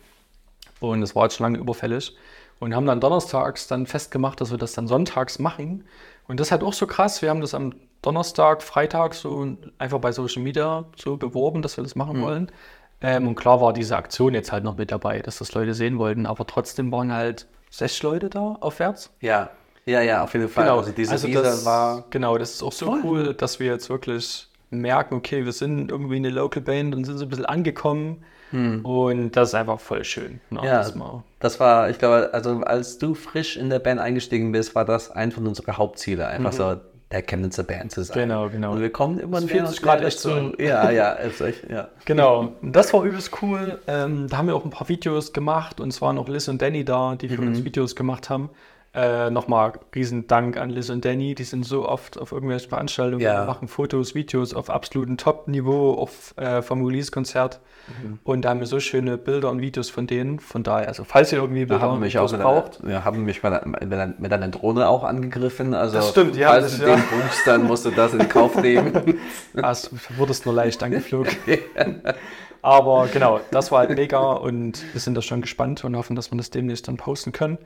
Und 0.81 1.00
das 1.00 1.14
war 1.14 1.25
jetzt 1.25 1.37
schon 1.37 1.44
lange 1.44 1.58
überfällig. 1.58 2.17
Und 2.60 2.75
haben 2.75 2.87
dann 2.87 3.00
donnerstags 3.00 3.67
dann 3.69 3.87
festgemacht, 3.87 4.40
dass 4.40 4.50
wir 4.50 4.58
das 4.58 4.72
dann 4.72 4.87
sonntags 4.88 5.38
machen. 5.38 5.84
Und 6.28 6.40
das 6.40 6.49
ist 6.49 6.52
halt 6.52 6.62
auch 6.62 6.72
so 6.72 6.87
krass. 6.87 7.22
Wir 7.22 7.31
haben 7.31 7.40
das 7.40 7.55
am 7.55 7.75
Donnerstag, 8.05 8.62
Freitag 8.62 9.15
so 9.15 9.56
einfach 9.79 9.99
bei 9.99 10.12
Social 10.12 10.43
Media 10.43 10.85
so 10.97 11.17
beworben, 11.17 11.62
dass 11.62 11.77
wir 11.77 11.85
das 11.85 11.95
machen 11.95 12.21
wollen. 12.21 12.53
Ähm, 13.01 13.29
und 13.29 13.35
klar 13.35 13.61
war 13.61 13.73
diese 13.73 13.97
Aktion 13.97 14.35
jetzt 14.35 14.53
halt 14.53 14.65
noch 14.65 14.77
mit 14.77 14.91
dabei, 14.91 15.21
dass 15.21 15.39
das 15.39 15.53
Leute 15.55 15.75
sehen 15.75 15.99
wollten. 15.99 16.27
Aber 16.27 16.47
trotzdem 16.47 16.91
waren 16.93 17.12
halt 17.12 17.47
sechs 17.71 18.03
Leute 18.03 18.31
da 18.31 18.56
aufwärts. 18.61 19.11
ja, 19.21 19.51
ja, 19.87 20.01
ja, 20.01 20.25
auf 20.25 20.33
jeden 20.33 20.49
Fall. 20.49 20.67
Also 20.71 20.93
diese 20.93 21.12
also 21.12 21.29
das, 21.29 21.67
war 21.67 22.05
genau, 22.09 22.39
das 22.39 22.55
ist 22.55 22.62
auch 22.62 22.73
so 22.73 22.87
Voll. 22.87 23.01
cool, 23.05 23.35
dass 23.35 23.61
wir 23.61 23.67
jetzt 23.67 23.91
wirklich 23.91 24.49
merken, 24.71 25.15
okay, 25.15 25.45
wir 25.45 25.53
sind 25.53 25.91
irgendwie 25.91 26.17
eine 26.17 26.31
Local 26.31 26.62
Band 26.62 26.95
und 26.95 27.05
sind 27.05 27.19
so 27.19 27.27
ein 27.27 27.29
bisschen 27.29 27.45
angekommen. 27.45 28.25
Und 28.53 29.33
das 29.33 29.49
ist 29.49 29.55
einfach 29.55 29.81
voll 29.81 30.05
schön. 30.05 30.41
Ne, 30.51 30.61
Hm. 30.61 30.67
Ja, 30.67 30.79
das 30.79 30.95
das 31.41 31.61
war, 31.61 31.91
ich 31.91 31.99
glaube, 31.99 32.31
also 32.33 32.61
als 32.61 32.99
du 32.99 33.15
frisch 33.15 33.56
in 33.56 33.69
der 33.69 33.81
Band 33.81 34.01
eingestiegen 34.01 34.53
bist, 34.53 34.75
war 34.77 34.85
das 34.85 35.11
ein 35.11 35.33
von 35.33 35.47
unseren 35.47 35.77
Hauptziele, 35.77 36.27
einfach 36.29 36.53
so 36.53 36.77
der 37.14 37.22
Chemnitzer 37.22 37.62
Band 37.64 37.93
zu 37.93 38.02
sein. 38.05 38.28
Genau, 38.28 38.49
genau. 38.49 38.72
Und 38.72 38.81
wir 38.81 38.90
kommen 38.90 39.19
immer 39.19 39.40
Das 39.40 39.70
sich 39.70 39.81
gerade 39.82 40.00
mehr 40.00 40.08
echt 40.08 40.25
dazu. 40.25 40.52
Ja, 40.58 40.90
ja, 40.90 41.12
ist 41.12 41.40
echt, 41.40 41.70
ja. 41.70 41.88
Genau, 42.05 42.52
das 42.62 42.93
war 42.93 43.05
übelst 43.05 43.31
cool. 43.43 43.78
Ähm, 43.87 44.26
da 44.28 44.37
haben 44.38 44.49
wir 44.49 44.56
auch 44.56 44.64
ein 44.64 44.70
paar 44.70 44.88
Videos 44.88 45.32
gemacht 45.32 45.81
und 45.81 45.88
es 45.88 46.02
waren 46.02 46.19
auch 46.19 46.28
Liz 46.28 46.49
und 46.49 46.61
Danny 46.61 46.84
da, 46.84 47.14
die 47.14 47.28
für 47.28 47.40
Mhm. 47.40 47.49
uns 47.49 47.64
Videos 47.64 47.96
gemacht 47.96 48.28
haben. 48.31 48.50
Äh, 48.94 49.29
Nochmal 49.31 49.73
riesen 49.93 50.29
Dank 50.29 50.56
an 50.56 50.70
Liz 50.70 50.88
und 50.88 51.05
Danny, 51.05 51.35
die 51.35 51.43
sind 51.43 51.64
so 51.67 51.88
oft 51.88 52.17
auf 52.17 52.31
irgendwelchen 52.31 52.69
Veranstaltungen, 52.69 53.20
Ja. 53.23 53.44
machen 53.44 53.67
Fotos, 53.67 54.14
Videos 54.14 54.55
auf 54.55 54.70
absolutem 54.70 55.17
Top-Niveau 55.17 56.08
äh, 56.37 56.62
vom 56.62 56.85
Release-Konzert 56.85 57.61
Mhm. 58.02 58.19
und 58.23 58.43
da 58.43 58.50
haben 58.50 58.61
wir 58.61 58.67
so 58.69 58.79
schöne 58.81 59.19
Bilder 59.19 59.50
und 59.50 59.61
Videos 59.61 59.91
von 59.91 60.06
denen. 60.06 60.38
Von 60.38 60.62
daher, 60.62 60.87
also 60.88 61.02
falls 61.05 61.32
ihr 61.32 61.38
irgendwie 61.41 61.67
Bilder 61.67 61.82
haben 61.82 61.99
mich 62.00 62.19
auch 62.19 62.31
mit 62.31 62.41
einer, 62.41 62.64
ja, 62.88 63.05
haben 63.05 63.25
mich 63.25 63.43
mit 63.43 63.52
einer, 63.52 63.67
mit 63.67 63.82
einer, 63.93 64.14
mit 64.17 64.32
einer 64.32 64.49
Drohne 64.49 64.88
auch 64.88 65.02
angegriffen. 65.02 65.75
Also, 65.75 65.96
Das 65.96 66.11
stimmt, 66.11 66.37
ja, 66.37 66.50
falls 66.50 66.70
das- 66.70 66.79
du 66.81 66.87
ja. 66.88 66.94
den 66.96 67.05
buchst, 67.05 67.46
dann 67.46 67.64
musst 67.64 67.85
du 67.85 67.91
das 67.91 68.14
in 68.14 68.29
Kauf 68.29 68.55
nehmen. 68.62 69.19
hast, 69.61 69.91
wurdest 70.19 70.46
nur 70.46 70.55
leicht 70.55 70.81
angeflogen. 70.85 71.32
Aber 72.62 73.08
genau, 73.12 73.41
das 73.50 73.70
war 73.73 73.81
halt 73.81 73.91
mega 73.91 74.32
und 74.32 74.82
wir 74.94 75.00
sind 75.00 75.14
da 75.17 75.20
schon 75.23 75.43
gespannt 75.43 75.85
und 75.85 75.96
hoffen, 75.96 76.17
dass 76.17 76.31
wir 76.32 76.38
das 76.38 76.49
demnächst 76.50 76.88
dann 76.88 76.96
posten 76.96 77.32
können. 77.32 77.58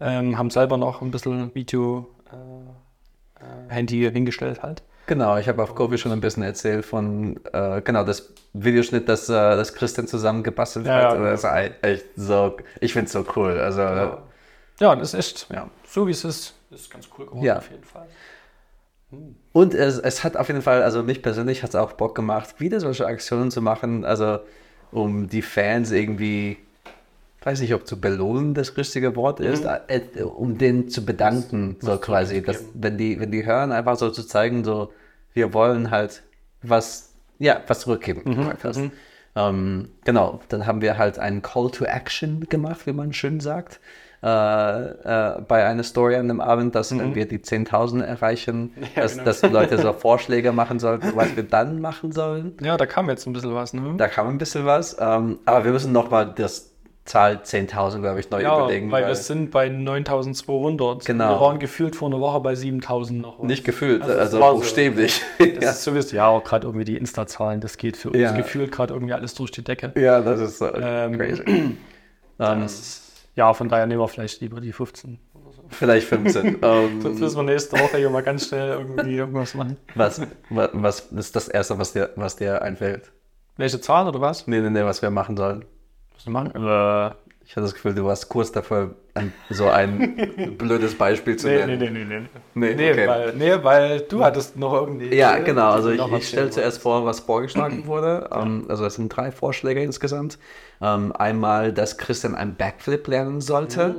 Ähm, 0.00 0.36
haben 0.36 0.50
selber 0.50 0.76
noch 0.76 1.00
ein 1.02 1.10
bisschen 1.10 1.54
Video 1.54 2.06
äh, 2.30 3.42
äh, 3.42 3.70
Handy 3.72 4.08
hingestellt 4.12 4.62
halt. 4.62 4.82
Genau, 5.06 5.36
ich 5.38 5.48
habe 5.48 5.62
auf 5.62 5.74
Kofi 5.74 5.98
schon 5.98 6.10
ein 6.12 6.20
bisschen 6.20 6.42
erzählt 6.42 6.84
von, 6.84 7.38
äh, 7.52 7.80
genau, 7.80 8.02
das 8.04 8.32
Videoschnitt, 8.52 9.08
das, 9.08 9.28
äh, 9.28 9.32
das 9.32 9.72
Christian 9.74 10.06
zusammen 10.08 10.42
gebastelt 10.42 10.86
Ja, 10.86 10.94
hat. 11.10 11.14
ja, 11.18 11.30
das 11.30 11.44
ist 11.44 11.50
echt 11.84 12.04
so, 12.16 12.56
ich 12.80 12.92
finde 12.92 13.06
es 13.06 13.12
so 13.12 13.24
cool. 13.36 13.58
Also, 13.58 13.80
ja. 13.82 14.22
Ja, 14.80 14.92
und 14.92 14.98
das 14.98 15.14
ist 15.14 15.46
Ja. 15.50 15.70
so 15.86 16.06
wie 16.06 16.10
es 16.10 16.24
ist, 16.24 16.54
ist 16.70 16.90
ganz 16.90 17.08
cool 17.16 17.26
geworden 17.26 17.44
Ja. 17.44 17.58
auf 17.58 17.70
jeden 17.70 17.84
Fall. 17.84 18.06
Und 19.52 19.72
es, 19.74 19.98
es 19.98 20.24
hat 20.24 20.36
auf 20.36 20.48
jeden 20.48 20.60
Fall, 20.62 20.82
also 20.82 21.02
mich 21.02 21.22
persönlich 21.22 21.62
hat 21.62 21.70
es 21.70 21.76
auch 21.76 21.92
Bock 21.92 22.14
gemacht, 22.14 22.56
wieder 22.60 22.80
solche 22.80 23.06
Aktionen 23.06 23.50
zu 23.50 23.62
machen, 23.62 24.04
also 24.04 24.40
um 24.90 25.28
die 25.28 25.42
Fans 25.42 25.92
irgendwie, 25.92 26.58
weiß 27.46 27.60
nicht, 27.60 27.72
ob 27.74 27.86
zu 27.86 28.00
belohnen 28.00 28.54
das 28.54 28.76
richtige 28.76 29.14
Wort 29.14 29.38
ist, 29.38 29.64
äh, 29.64 30.22
um 30.22 30.58
denen 30.58 30.88
zu 30.88 31.04
bedanken, 31.04 31.76
so 31.80 31.96
quasi, 31.96 32.42
dass, 32.42 32.64
wenn 32.74 32.98
die, 32.98 33.20
wenn 33.20 33.30
die 33.30 33.46
hören, 33.46 33.70
einfach 33.70 33.96
so 33.96 34.10
zu 34.10 34.24
zeigen, 34.24 34.64
so, 34.64 34.92
wir 35.32 35.54
wollen 35.54 35.92
halt 35.92 36.24
was, 36.62 37.14
ja, 37.38 37.60
was 37.68 37.80
zurückgeben. 37.80 38.50
Fast. 38.58 38.80
Ähm, 39.36 39.90
genau, 40.04 40.40
dann 40.48 40.66
haben 40.66 40.80
wir 40.80 40.98
halt 40.98 41.18
einen 41.18 41.42
Call 41.42 41.70
to 41.70 41.84
Action 41.84 42.46
gemacht, 42.48 42.86
wie 42.86 42.92
man 42.92 43.12
schön 43.12 43.38
sagt, 43.38 43.80
äh, 44.22 44.26
äh, 44.26 45.40
bei 45.42 45.66
einer 45.66 45.84
Story 45.84 46.16
an 46.16 46.26
dem 46.26 46.40
Abend, 46.40 46.74
dass 46.74 46.90
wenn 46.98 47.14
wir 47.14 47.28
die 47.28 47.38
10.000 47.38 48.02
erreichen, 48.02 48.72
Ja, 48.96 49.02
dass, 49.02 49.12
genau. 49.12 49.24
dass 49.24 49.42
Leute 49.42 49.78
so 49.78 49.92
Vorschläge 49.92 50.50
machen 50.50 50.80
sollten, 50.80 51.14
was 51.14 51.36
wir 51.36 51.44
dann 51.44 51.80
machen 51.80 52.10
sollen. 52.10 52.56
Ja, 52.60 52.76
da 52.76 52.86
kam 52.86 53.08
jetzt 53.08 53.26
ein 53.26 53.34
bisschen 53.34 53.54
was, 53.54 53.72
ne? 53.72 53.94
Da 53.98 54.08
kam 54.08 54.26
ein 54.28 54.38
bisschen 54.38 54.64
was, 54.64 54.96
ähm, 54.98 55.38
aber 55.44 55.66
wir 55.66 55.72
müssen 55.72 55.92
nochmal 55.92 56.32
das 56.34 56.72
Zahl 57.06 57.36
10.000, 57.42 58.00
glaube 58.02 58.20
ich, 58.20 58.28
neu 58.30 58.42
ja, 58.42 58.56
überlegen. 58.58 58.90
weil 58.90 59.06
wir 59.06 59.14
sind 59.14 59.50
bei 59.50 59.68
9200. 59.68 61.04
Genau. 61.04 61.28
Wir 61.30 61.40
waren 61.40 61.58
gefühlt 61.58 61.96
vor 61.96 62.08
einer 62.08 62.20
Woche 62.20 62.40
bei 62.40 62.54
7000 62.54 63.20
noch. 63.22 63.38
was. 63.38 63.46
nicht 63.46 63.64
gefühlt, 63.64 64.02
Also 64.02 64.18
also, 64.18 64.40
war 64.40 64.50
so. 64.52 64.56
buchstäblich. 64.58 65.22
Das 65.60 65.76
ist 65.76 65.84
sowieso, 65.84 66.16
ja, 66.16 66.26
auch 66.28 66.44
gerade 66.44 66.66
irgendwie 66.66 66.84
die 66.84 66.96
Insta-Zahlen, 66.96 67.60
das 67.60 67.76
geht 67.78 67.96
für 67.96 68.10
uns 68.10 68.18
Ja. 68.18 68.32
gefühlt 68.36 68.72
gerade 68.72 68.92
irgendwie 68.94 69.12
alles 69.14 69.34
durch 69.34 69.50
die 69.50 69.62
Decke. 69.64 69.92
ja, 69.96 70.20
das 70.20 70.40
ist 70.40 70.58
so 70.58 70.72
Ähm, 70.74 71.16
crazy. 71.18 71.42
Ähm, 72.38 72.60
Das, 72.60 73.02
ja, 73.34 73.54
von 73.54 73.68
daher 73.70 73.86
nehmen 73.86 74.00
wir 74.00 74.08
vielleicht 74.08 74.42
lieber 74.42 74.60
die 74.60 74.72
15. 74.72 75.18
vielleicht 75.70 76.06
15. 76.06 76.58
ähm, 76.62 77.00
Sonst 77.00 77.18
müssen 77.20 77.36
wir 77.36 77.42
nächste 77.44 77.78
Woche 77.80 77.96
hier 77.96 78.10
mal 78.10 78.22
ganz 78.22 78.48
schnell 78.48 78.72
irgendwie 78.72 79.16
irgendwas 79.16 79.54
machen. 79.54 79.78
was, 79.94 80.20
was, 80.50 80.68
was 80.74 81.00
ist 81.12 81.34
das 81.36 81.48
Erste, 81.48 81.78
was 81.78 81.92
dir, 81.94 82.10
was 82.16 82.36
dir 82.36 82.60
einfällt? 82.60 83.10
Welche 83.56 83.80
Zahl 83.80 84.06
oder 84.06 84.20
was? 84.20 84.46
Nee, 84.46 84.60
nee, 84.60 84.68
nee, 84.68 84.84
was 84.84 85.00
wir 85.00 85.08
machen 85.10 85.36
sollen. 85.38 85.64
Was 86.16 86.26
machen? 86.26 86.50
Äh, 86.54 87.10
Ich 87.44 87.52
hatte 87.52 87.62
das 87.62 87.74
Gefühl, 87.74 87.94
du 87.94 88.04
warst 88.04 88.28
kurz 88.28 88.50
davor, 88.50 88.90
so 89.50 89.68
ein 89.68 90.56
blödes 90.58 90.96
Beispiel 90.98 91.36
zu 91.36 91.46
nee, 91.48 91.64
nee, 91.64 91.76
nennen. 91.76 91.92
nee, 91.94 92.04
nee, 92.04 92.18
nee. 92.18 92.28
Nee, 92.54 92.74
Nee, 92.74 92.90
okay. 92.92 93.06
weil, 93.08 93.32
nee, 93.34 93.52
weil 93.62 94.00
du 94.00 94.24
hattest 94.24 94.56
noch 94.56 94.74
irgendwie. 94.74 95.14
Ja, 95.14 95.38
genau. 95.38 95.70
Also 95.70 95.90
ich, 95.90 96.00
ich 96.12 96.28
stelle 96.28 96.50
zuerst 96.50 96.82
vor, 96.82 97.04
was 97.06 97.20
vorgeschlagen 97.20 97.86
wurde. 97.86 98.28
Ähm, 98.32 98.66
also 98.68 98.84
es 98.84 98.96
sind 98.96 99.08
drei 99.08 99.30
Vorschläge 99.30 99.82
insgesamt. 99.82 100.38
Ähm, 100.82 101.12
einmal, 101.12 101.72
dass 101.72 101.96
Christian 101.98 102.34
einen 102.34 102.56
Backflip 102.56 103.06
lernen 103.06 103.40
sollte. 103.40 103.94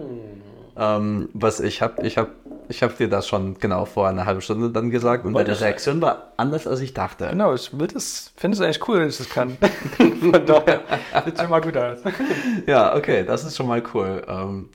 Ähm, 0.78 1.30
was 1.34 1.60
ich 1.60 1.82
habe, 1.82 2.06
ich 2.06 2.18
habe, 2.18 2.30
ich 2.70 2.84
habe 2.84 2.94
dir 2.94 3.10
das 3.10 3.28
schon 3.28 3.58
genau 3.60 3.86
vor 3.86 4.08
einer 4.08 4.26
halben 4.26 4.42
Stunde 4.42 4.70
dann 4.70 4.92
gesagt 4.92 5.26
und 5.26 5.34
deine 5.34 5.60
Reaktion 5.60 6.02
war 6.02 6.34
anders, 6.38 6.68
als 6.68 6.82
ich 6.82 6.94
dachte. 6.94 7.28
Genau, 7.30 7.54
ich 7.54 7.78
will 7.78 7.88
das, 7.88 8.32
finde 8.36 8.56
es 8.56 8.62
eigentlich 8.62 8.88
cool, 8.88 9.00
wenn 9.00 9.10
ich 9.10 9.18
das 9.18 9.30
kann. 9.30 9.58
Von 9.98 10.46
daher 10.46 10.82
sieht 11.26 11.40
schon 11.40 11.50
mal 11.50 11.62
gut 11.62 11.78
aus. 11.78 12.00
Ja, 12.68 12.96
okay, 12.96 13.24
das 13.26 13.44
ist 13.44 13.56
schon 13.56 13.68
mal 13.68 13.82
cool. 13.94 14.24
Ähm, 14.28 14.70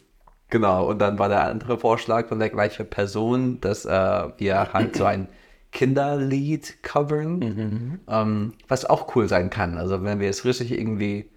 genau, 0.49 0.88
und 0.88 0.99
dann 0.99 1.18
war 1.18 1.28
der 1.28 1.44
andere 1.44 1.78
Vorschlag 1.78 2.26
von 2.28 2.38
der 2.38 2.50
gleichen 2.50 2.88
Person, 2.88 3.61
dass 3.61 3.85
äh, 3.85 4.28
wir 4.38 4.73
halt 4.73 4.97
so 4.97 5.04
ein 5.04 5.28
Kinderlied 5.71 6.82
covern, 6.82 8.00
ähm, 8.09 8.52
was 8.68 8.85
auch 8.85 9.14
cool 9.14 9.28
sein 9.28 9.50
kann. 9.50 9.78
Also 9.78 10.02
wenn 10.02 10.21
wir 10.21 10.28
es 10.28 10.44
richtig 10.44 10.73
irgendwie 10.73 11.30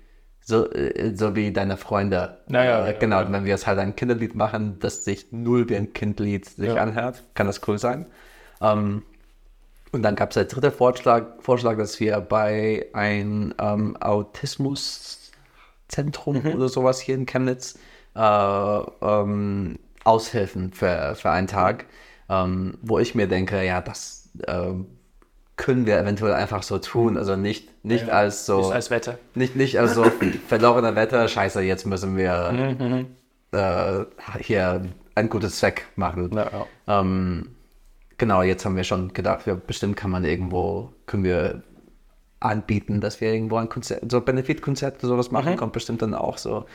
so, 0.46 0.70
äh, 0.72 1.14
so 1.16 1.36
wie 1.36 1.52
deine 1.52 1.76
Freunde. 1.78 2.38
Naja, 2.48 2.88
äh, 2.88 2.96
genau, 3.00 3.22
ja. 3.22 3.32
wenn 3.32 3.44
wir 3.46 3.52
jetzt 3.52 3.66
halt 3.68 3.80
ein 3.80 3.96
Kinderlied 3.96 4.36
machen, 4.36 4.78
das 4.80 5.04
sich 5.04 5.32
null 5.32 5.68
wie 5.70 5.76
ein 5.76 5.94
Kindlied 5.94 6.46
sich 6.46 6.68
Ja. 6.68 6.76
anhört, 6.76 7.24
kann 7.34 7.48
das 7.48 7.62
cool 7.68 7.78
sein. 7.80 8.06
Ähm, 8.62 9.02
und 9.92 10.04
dann 10.04 10.16
gab 10.16 10.30
es 10.32 10.36
der 10.36 10.46
dritte 10.46 10.72
Vorschlag, 10.72 11.42
Vorschlag, 11.42 11.78
dass 11.78 12.00
wir 12.00 12.20
bei 12.22 12.88
ein 12.94 13.54
ähm, 13.60 13.98
Autismuszentrum 14.02 16.42
Mhm. 16.44 16.54
oder 16.56 16.70
sowas 16.70 17.00
hier 17.00 17.16
in 17.16 17.26
Chemnitz 17.26 17.78
äh, 18.16 18.20
ähm, 19.02 19.80
aushelfen 20.04 20.72
für, 20.74 21.16
für 21.16 21.32
einen 21.32 21.48
Tag, 21.48 21.86
ähm, 22.30 22.78
wo 22.82 23.00
ich 23.00 23.16
mir 23.16 23.28
denke, 23.28 23.64
ja, 23.66 23.82
das 23.82 24.30
ähm, 24.48 24.88
können 25.58 25.86
wir 25.86 25.98
eventuell 25.98 26.34
einfach 26.34 26.64
so 26.64 26.78
tun. 26.80 27.18
Also 27.18 27.36
nicht, 27.36 27.84
nicht 27.86 28.08
Ja, 28.08 28.14
als 28.14 28.46
so. 28.46 28.58
Nicht 28.58 28.72
als 28.74 28.90
Wette. 28.90 29.18
Nicht, 29.36 29.56
nicht 29.56 29.80
als 29.80 29.96
so 29.96 30.04
verlorener 30.48 30.96
Wetter, 30.96 31.28
scheiße, 31.28 31.62
jetzt 31.62 31.86
müssen 31.86 32.18
wir 32.18 33.06
äh, 33.52 34.06
hier 34.42 34.86
ein 35.16 35.30
gutes 35.30 35.58
Zweck 35.58 35.86
machen. 35.96 36.32
Ja, 36.34 36.50
ja. 36.88 37.00
Ähm, 37.00 37.56
genau, 38.18 38.42
jetzt 38.42 38.66
haben 38.66 38.76
wir 38.76 38.84
schon 38.84 39.14
gedacht, 39.14 39.46
wir, 39.46 39.56
bestimmt 39.56 39.96
kann 39.96 40.12
man 40.12 40.26
irgendwo, 40.26 40.92
können 41.06 41.24
wir 41.24 41.64
anbieten, 42.42 43.02
dass 43.02 43.22
wir 43.22 43.34
irgendwo 43.34 43.56
ein 43.58 43.70
Konzert, 43.70 44.04
so 44.12 44.22
Benefit-Konzert 44.22 44.98
oder 45.00 45.08
sowas 45.08 45.32
machen, 45.32 45.56
kommt 45.56 45.74
bestimmt 45.74 46.02
dann 46.02 46.14
auch 46.14 46.38
so 46.38 46.66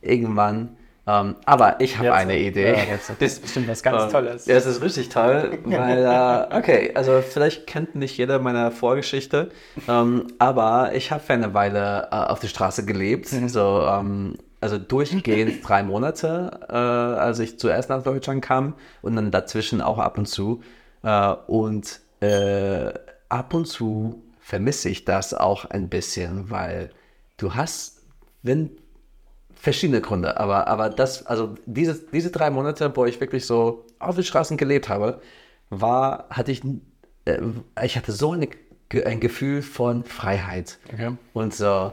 irgendwann. 0.00 0.76
Ähm, 1.08 1.36
aber 1.46 1.80
ich 1.80 1.96
habe 1.96 2.12
eine 2.12 2.38
Idee. 2.38 2.72
Ja, 2.72 2.84
jetzt, 2.84 3.08
das 3.08 3.16
ist 3.32 3.40
bestimmt 3.42 3.66
was 3.68 3.82
ganz 3.82 4.02
Ähm, 4.04 4.10
Tolles. 4.10 4.44
Ja, 4.46 4.56
es 4.56 4.66
ist 4.66 4.82
richtig 4.82 5.08
toll, 5.08 5.58
weil, 5.64 6.04
äh, 6.04 6.54
okay, 6.56 6.92
also 6.94 7.22
vielleicht 7.22 7.66
kennt 7.66 7.94
nicht 7.94 8.18
jeder 8.18 8.38
meiner 8.40 8.70
Vorgeschichte, 8.70 9.50
ähm, 9.88 10.26
aber 10.38 10.90
ich 10.94 11.10
habe 11.10 11.22
für 11.22 11.32
eine 11.32 11.54
Weile 11.54 12.08
äh, 12.12 12.14
auf 12.14 12.40
der 12.40 12.48
Straße 12.48 12.84
gelebt, 12.84 13.32
Mhm. 13.32 13.48
so, 13.48 13.86
ähm, 13.88 14.36
also 14.60 14.76
durchgehend 14.76 15.60
drei 15.66 15.82
Monate, 15.82 16.60
äh, 16.68 16.74
als 16.74 17.38
ich 17.38 17.58
zuerst 17.58 17.88
nach 17.88 18.02
Deutschland 18.02 18.42
kam 18.42 18.74
und 19.00 19.16
dann 19.16 19.30
dazwischen 19.30 19.80
auch 19.80 19.98
ab 19.98 20.18
und 20.18 20.26
zu. 20.26 20.62
Äh, 21.02 21.32
und 21.46 22.00
äh, 22.20 22.92
ab 23.30 23.54
und 23.54 23.66
zu 23.66 24.22
vermisse 24.40 24.88
ich 24.90 25.04
das 25.04 25.32
auch 25.32 25.64
ein 25.66 25.88
bisschen, 25.88 26.50
weil 26.50 26.90
du 27.36 27.54
hast, 27.54 28.02
wenn 28.42 28.70
verschiedene 29.60 30.00
Gründe, 30.00 30.38
aber, 30.38 30.68
aber 30.68 30.88
das, 30.88 31.26
also 31.26 31.54
diese, 31.66 32.00
diese 32.12 32.30
drei 32.30 32.50
Monate, 32.50 32.90
wo 32.94 33.04
ich 33.04 33.20
wirklich 33.20 33.44
so 33.44 33.84
auf 33.98 34.14
den 34.14 34.24
Straßen 34.24 34.56
gelebt 34.56 34.88
habe, 34.88 35.20
war, 35.70 36.26
hatte 36.30 36.52
ich, 36.52 36.62
äh, 37.24 37.40
ich 37.82 37.96
hatte 37.96 38.12
so 38.12 38.32
eine, 38.32 38.48
ein 39.04 39.20
Gefühl 39.20 39.62
von 39.62 40.04
Freiheit. 40.04 40.78
Okay. 40.92 41.12
Und 41.34 41.54
so, 41.54 41.92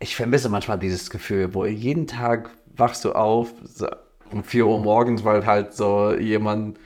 ich 0.00 0.16
vermisse 0.16 0.48
manchmal 0.48 0.78
dieses 0.78 1.10
Gefühl, 1.10 1.54
wo 1.54 1.64
jeden 1.66 2.06
Tag 2.06 2.50
wachst 2.76 3.04
du 3.04 3.12
auf, 3.12 3.52
so 3.64 3.86
um 4.32 4.42
4 4.42 4.66
Uhr 4.66 4.80
morgens, 4.80 5.24
weil 5.24 5.44
halt 5.44 5.74
so 5.74 6.14
jemand 6.14 6.78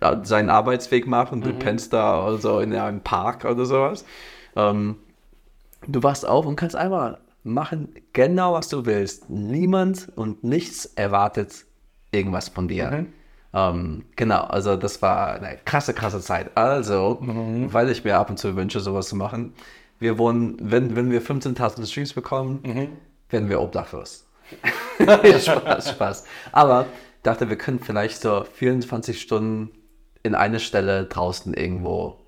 äh, 0.00 0.16
seinen 0.22 0.48
Arbeitsweg 0.48 1.06
macht 1.06 1.32
und 1.32 1.44
du 1.44 1.52
pennst 1.52 1.92
da 1.92 2.24
also 2.24 2.60
in 2.60 2.74
einem 2.74 3.02
Park 3.02 3.44
oder 3.44 3.66
sowas. 3.66 4.06
Ähm, 4.56 4.96
du 5.86 6.02
wachst 6.02 6.26
auf 6.26 6.46
und 6.46 6.56
kannst 6.56 6.74
einfach 6.74 7.18
machen, 7.42 7.94
genau 8.12 8.54
was 8.54 8.68
du 8.68 8.86
willst. 8.86 9.30
Niemand 9.30 10.08
und 10.16 10.44
nichts 10.44 10.86
erwartet 10.86 11.64
irgendwas 12.10 12.48
von 12.48 12.68
dir. 12.68 13.06
Ähm, 13.54 14.04
genau, 14.16 14.42
also 14.42 14.76
das 14.76 15.00
war 15.02 15.34
eine 15.34 15.58
krasse, 15.64 15.94
krasse 15.94 16.20
Zeit. 16.20 16.56
Also, 16.56 17.18
weil 17.20 17.90
ich 17.90 18.04
mir 18.04 18.16
ab 18.18 18.30
und 18.30 18.38
zu 18.38 18.56
wünsche, 18.56 18.80
sowas 18.80 19.08
zu 19.08 19.16
machen, 19.16 19.54
wir 19.98 20.18
wohnen, 20.18 20.56
wenn, 20.60 20.94
wenn 20.94 21.10
wir 21.10 21.22
15.000 21.22 21.86
Streams 21.86 22.12
bekommen, 22.12 22.62
werden 23.30 23.48
wir 23.48 23.60
obdachlos. 23.60 24.26
Spaß, 24.98 25.90
Spaß. 25.90 26.24
Aber 26.52 26.86
dachte, 27.22 27.48
wir 27.48 27.56
können 27.56 27.80
vielleicht 27.80 28.20
so 28.20 28.44
24 28.44 29.20
Stunden 29.20 29.70
in 30.22 30.34
eine 30.34 30.60
Stelle 30.60 31.04
draußen 31.06 31.54
irgendwo 31.54 32.18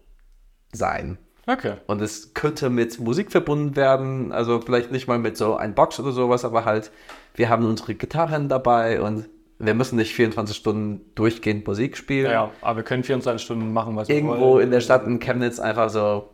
sein. 0.73 1.19
Okay. 1.47 1.75
Und 1.87 2.01
es 2.03 2.35
könnte 2.35 2.71
mit 2.71 2.99
Musik 3.01 3.33
verbunden 3.33 3.77
werden, 3.77 4.33
also 4.33 4.61
vielleicht 4.61 4.93
nicht 4.93 5.09
mal 5.09 5.19
mit 5.19 5.37
so 5.37 5.57
ein 5.57 5.75
Box 5.75 5.99
oder 5.99 6.13
sowas, 6.13 6.45
aber 6.45 6.65
halt, 6.65 6.91
wir 7.35 7.49
haben 7.49 7.65
unsere 7.67 7.95
Gitarren 7.95 8.49
dabei 8.49 9.01
und 9.01 9.29
wir 9.59 9.75
müssen 9.75 9.97
nicht 9.97 10.15
24 10.15 10.57
Stunden 10.57 11.01
durchgehend 11.15 11.67
Musik 11.67 11.97
spielen. 11.97 12.27
Ja, 12.27 12.33
ja, 12.33 12.51
aber 12.63 12.79
wir 12.79 12.83
können 12.85 13.03
24 13.05 13.45
Stunden 13.45 13.73
machen, 13.73 13.97
was 13.97 14.09
wir 14.09 14.17
Irgendwo 14.17 14.39
wollen. 14.39 14.65
in 14.65 14.71
der 14.71 14.81
Stadt 14.81 15.07
in 15.07 15.19
Chemnitz 15.19 15.59
einfach 15.59 15.91
so 15.91 16.31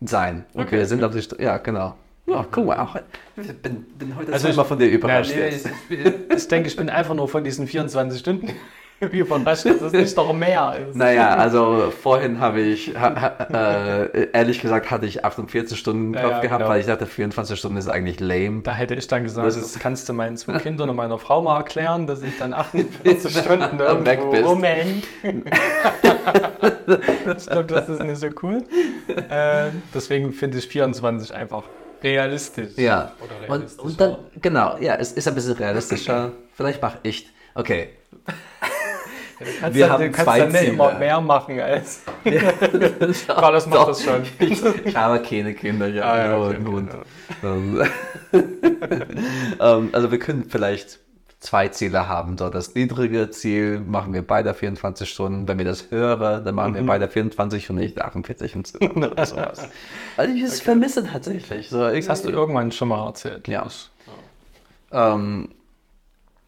sein. 0.00 0.44
Und 0.54 0.64
Okay, 0.64 0.78
wir 0.78 0.86
sind 0.86 1.04
auf 1.04 1.12
die 1.12 1.20
St 1.22 1.36
Ja, 1.38 1.58
genau. 1.58 1.94
Ja, 2.26 2.44
guck 2.50 2.66
mal, 2.66 2.78
auch, 2.78 2.96
ich 3.36 3.52
bin, 3.60 3.84
bin 3.98 4.16
heute 4.16 4.32
Also 4.32 4.46
also 4.48 4.60
immer 4.60 4.64
von 4.64 4.78
dir 4.78 4.88
überrascht. 4.88 5.32
nee, 5.34 5.42
jetzt. 5.50 5.68
ich, 5.90 5.98
ich 6.36 6.48
denke, 6.48 6.68
ich 6.68 6.74
bin 6.76 6.88
einfach 6.88 7.14
nur 7.14 7.28
von 7.28 7.44
diesen 7.44 7.66
24 7.66 8.18
Stunden 8.18 8.48
überrascht, 9.12 9.66
dass 9.66 9.80
es 9.82 9.92
nicht 9.92 10.16
noch 10.16 10.32
mehr 10.32 10.76
ist. 10.88 10.96
Naja, 10.96 11.34
also 11.36 11.92
vorhin 12.02 12.40
habe 12.40 12.60
ich, 12.60 12.94
ha, 12.98 13.36
äh, 13.52 14.28
ehrlich 14.32 14.60
gesagt, 14.60 14.90
hatte 14.90 15.06
ich 15.06 15.24
48 15.24 15.78
Stunden 15.78 16.14
im 16.14 16.20
Kopf 16.20 16.30
ja, 16.32 16.40
gehabt, 16.40 16.60
genau. 16.60 16.70
weil 16.70 16.80
ich 16.80 16.86
dachte, 16.86 17.06
24 17.06 17.58
Stunden 17.58 17.76
ist 17.78 17.88
eigentlich 17.88 18.20
lame. 18.20 18.62
Da 18.62 18.72
hätte 18.74 18.94
ich 18.94 19.06
dann 19.06 19.22
gesagt, 19.24 19.46
Das 19.46 19.54
das, 19.56 19.64
ist- 19.66 19.80
kannst 19.80 20.08
du 20.08 20.12
meinen 20.12 20.36
zwei 20.36 20.58
Kindern 20.58 20.90
und 20.90 20.96
meiner 20.96 21.18
Frau 21.18 21.42
mal 21.42 21.56
erklären, 21.58 22.06
dass 22.06 22.22
ich 22.22 22.36
dann 22.38 22.52
48 22.54 23.36
Stunden 23.36 23.78
irgendwo 23.78 24.06
Weg 24.10 24.30
bist. 24.30 24.44
rumhänge. 24.44 25.02
ich 27.36 27.46
glaube, 27.46 27.64
das 27.64 27.88
ist 27.88 28.02
nicht 28.02 28.18
so 28.18 28.28
cool. 28.42 28.62
Äh, 29.28 29.70
deswegen 29.94 30.32
finde 30.32 30.58
ich 30.58 30.66
24 30.68 31.34
einfach 31.34 31.64
realistisch. 32.02 32.76
Ja, 32.76 33.12
Oder 33.20 33.54
und, 33.54 33.78
und 33.78 34.00
dann, 34.00 34.16
genau, 34.40 34.76
ja, 34.78 34.94
es 34.96 35.12
ist 35.12 35.26
ein 35.26 35.34
bisschen 35.34 35.54
realistischer. 35.54 36.32
Vielleicht 36.54 36.82
mache 36.82 36.98
ich, 37.02 37.28
okay. 37.54 37.88
Kannst 39.60 39.74
wir 39.76 39.86
dann, 39.86 39.92
haben 39.92 40.12
kannst 40.12 40.22
zwei 40.24 40.38
dann 40.40 40.48
nicht 40.52 40.60
Ziele. 40.60 40.72
immer 40.72 40.98
mehr 40.98 41.20
machen 41.20 41.60
als. 41.60 42.02
Carlos 43.26 43.66
macht 43.66 43.78
Doch. 43.78 43.86
das 43.88 44.02
schon. 44.04 44.22
Ich, 44.38 44.62
ich 44.84 44.96
habe 44.96 45.20
keine 45.22 45.54
Kinder, 45.54 45.86
ja, 45.88 46.02
Ah, 46.04 46.18
ja, 46.26 46.38
okay, 46.38 46.58
Hund. 46.66 46.90
okay, 46.92 47.02
Ähm, 47.42 47.82
ähm, 49.60 49.88
also 49.92 50.10
wir 50.10 50.18
können 50.18 50.44
vielleicht 50.48 51.00
zwei 51.40 51.68
Ziele 51.68 52.08
haben. 52.08 52.38
So, 52.38 52.48
das 52.48 52.74
niedrige 52.74 53.28
Ziel 53.30 53.80
machen 53.80 54.12
wir 54.14 54.22
beide 54.22 54.54
24 54.54 55.08
Stunden. 55.08 55.46
Wenn 55.46 55.58
wir 55.58 55.64
das 55.66 55.90
hören, 55.90 56.44
dann 56.44 56.54
machen 56.54 56.74
wir 56.74 56.84
beide 56.86 57.06
24 57.08 57.68
und 57.70 57.76
nicht 57.76 58.00
48 58.00 58.56
und 58.56 58.72
oder 58.96 59.26
sowas. 59.26 59.68
Also 60.16 60.34
ich 60.34 60.42
es 60.42 60.60
vermisse 60.62 61.04
tatsächlich. 61.06 61.68
So, 61.68 61.86
Das 61.90 62.08
hast 62.08 62.24
du 62.24 62.30
irgendwann 62.30 62.72
schon 62.72 62.88
mal 62.88 63.06
erzählt. 63.06 63.46
Ja. 63.48 63.66
Ähm, 64.90 65.48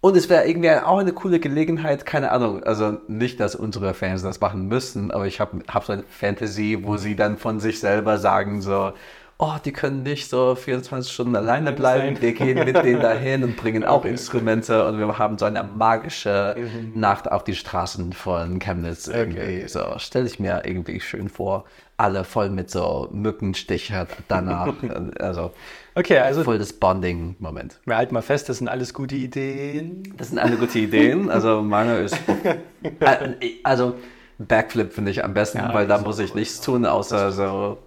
und 0.07 0.17
es 0.17 0.29
wäre 0.29 0.47
irgendwie 0.47 0.71
auch 0.71 0.99
eine 0.99 1.13
coole 1.13 1.41
Gelegenheit, 1.41 2.07
keine 2.07 2.31
Ahnung, 2.31 2.63
also 2.63 2.99
nicht, 3.09 3.41
dass 3.41 3.57
unsere 3.57 3.93
Fans 3.93 4.23
das 4.23 4.41
machen 4.41 4.69
müssen, 4.69 5.11
aber 5.11 5.27
ich 5.27 5.41
habe 5.41 5.59
hab 5.67 5.85
so 5.85 5.95
eine 5.95 6.05
Fantasy, 6.05 6.79
wo 6.83 6.97
sie 6.97 7.17
dann 7.17 7.37
von 7.39 7.59
sich 7.59 7.81
selber 7.81 8.17
sagen 8.19 8.63
so, 8.63 8.93
oh, 9.39 9.55
die 9.65 9.73
können 9.73 10.05
nicht 10.05 10.31
so 10.31 10.55
24 10.55 11.13
Stunden 11.13 11.35
alleine 11.35 11.73
bleiben, 11.73 12.23
wir 12.23 12.35
gehen 12.35 12.65
mit 12.65 12.77
denen 12.77 13.01
dahin 13.03 13.43
und 13.43 13.57
bringen 13.57 13.83
auch 13.83 14.05
Instrumente 14.05 14.87
und 14.87 15.01
wir 15.01 15.19
haben 15.19 15.39
so 15.39 15.45
eine 15.45 15.65
magische 15.65 16.55
Nacht 16.95 17.29
auf 17.29 17.43
die 17.43 17.57
Straßen 17.57 18.13
von 18.13 18.61
Chemnitz 18.61 19.09
irgendwie. 19.09 19.67
So, 19.67 19.99
stelle 19.99 20.27
ich 20.27 20.39
mir 20.39 20.63
irgendwie 20.65 21.01
schön 21.01 21.29
vor, 21.29 21.65
alle 21.97 22.23
voll 22.23 22.51
mit 22.51 22.71
so 22.71 23.09
Mückenstiche 23.11 24.07
danach, 24.29 24.73
also 25.19 25.51
Okay, 25.99 26.19
also 26.19 26.45
voll 26.45 26.59
das 26.59 26.75
Bonding-Moment. 26.75 27.81
wir 27.87 27.97
halten 27.97 28.13
mal 28.13 28.21
fest, 28.21 28.51
das 28.51 28.59
sind 28.59 28.69
alles 28.69 28.93
gute 28.93 29.15
Ideen. 29.17 30.15
Das 30.19 30.29
sind 30.29 30.39
alle 30.39 30.57
gute 30.57 30.79
Ideen. 30.79 31.31
Also 31.31 31.63
meine 31.63 31.99
ist. 31.99 32.17
Äh, 33.01 33.31
Also 33.65 33.95
Backflip 34.39 34.93
finde 34.93 35.11
ich 35.11 35.25
am 35.25 35.33
besten, 35.35 35.59
Ja, 35.59 35.73
weil 35.75 35.87
da 35.87 35.99
muss 35.99 36.19
ich 36.19 36.35
nichts 36.35 36.61
tun, 36.61 36.85
außer 36.85 37.33
so 37.33 37.79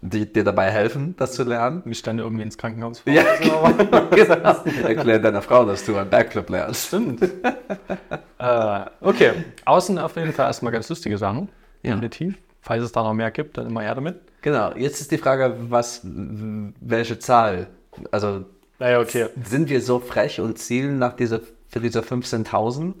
die, 0.00 0.32
dir 0.32 0.42
dabei 0.44 0.70
helfen, 0.70 1.14
das 1.18 1.32
zu 1.34 1.44
lernen. 1.44 1.82
Mich 1.84 2.02
dann 2.02 2.18
irgendwie 2.18 2.42
ins 2.44 2.56
Krankenhaus 2.56 3.00
fahren. 3.00 3.14
Ja, 3.14 3.24
genau. 3.40 4.48
Erklär 4.88 5.18
deiner 5.18 5.42
Frau, 5.42 5.64
dass 5.66 5.84
du 5.84 5.96
einen 5.96 6.08
Backflip 6.10 6.48
lernst. 6.48 6.86
Stimmt. 6.86 7.22
äh, 8.38 8.80
okay, 9.02 9.32
außen 9.66 9.98
auf 9.98 10.16
jeden 10.16 10.32
Fall 10.32 10.46
erstmal 10.46 10.72
ganz 10.72 10.88
lustige 10.88 11.18
Sachen. 11.18 11.48
Ja. 11.82 11.90
Definitiv. 11.92 12.36
Falls 12.62 12.82
es 12.82 12.92
da 12.92 13.02
noch 13.02 13.14
mehr 13.14 13.30
gibt, 13.30 13.58
dann 13.58 13.66
immer 13.66 13.82
her 13.82 13.94
damit. 13.94 14.20
Genau. 14.46 14.72
Jetzt 14.76 15.00
ist 15.00 15.10
die 15.10 15.18
Frage, 15.18 15.56
was, 15.70 16.02
welche 16.04 17.18
Zahl? 17.18 17.66
Also 18.12 18.44
Naja, 18.78 19.00
okay. 19.00 19.26
sind 19.42 19.68
wir 19.68 19.80
so 19.82 19.98
frech 19.98 20.38
und 20.40 20.56
zielen 20.56 21.00
nach 21.00 21.16
dieser, 21.16 21.40
für 21.66 21.80
diese 21.80 21.98
15.000? 21.98 22.94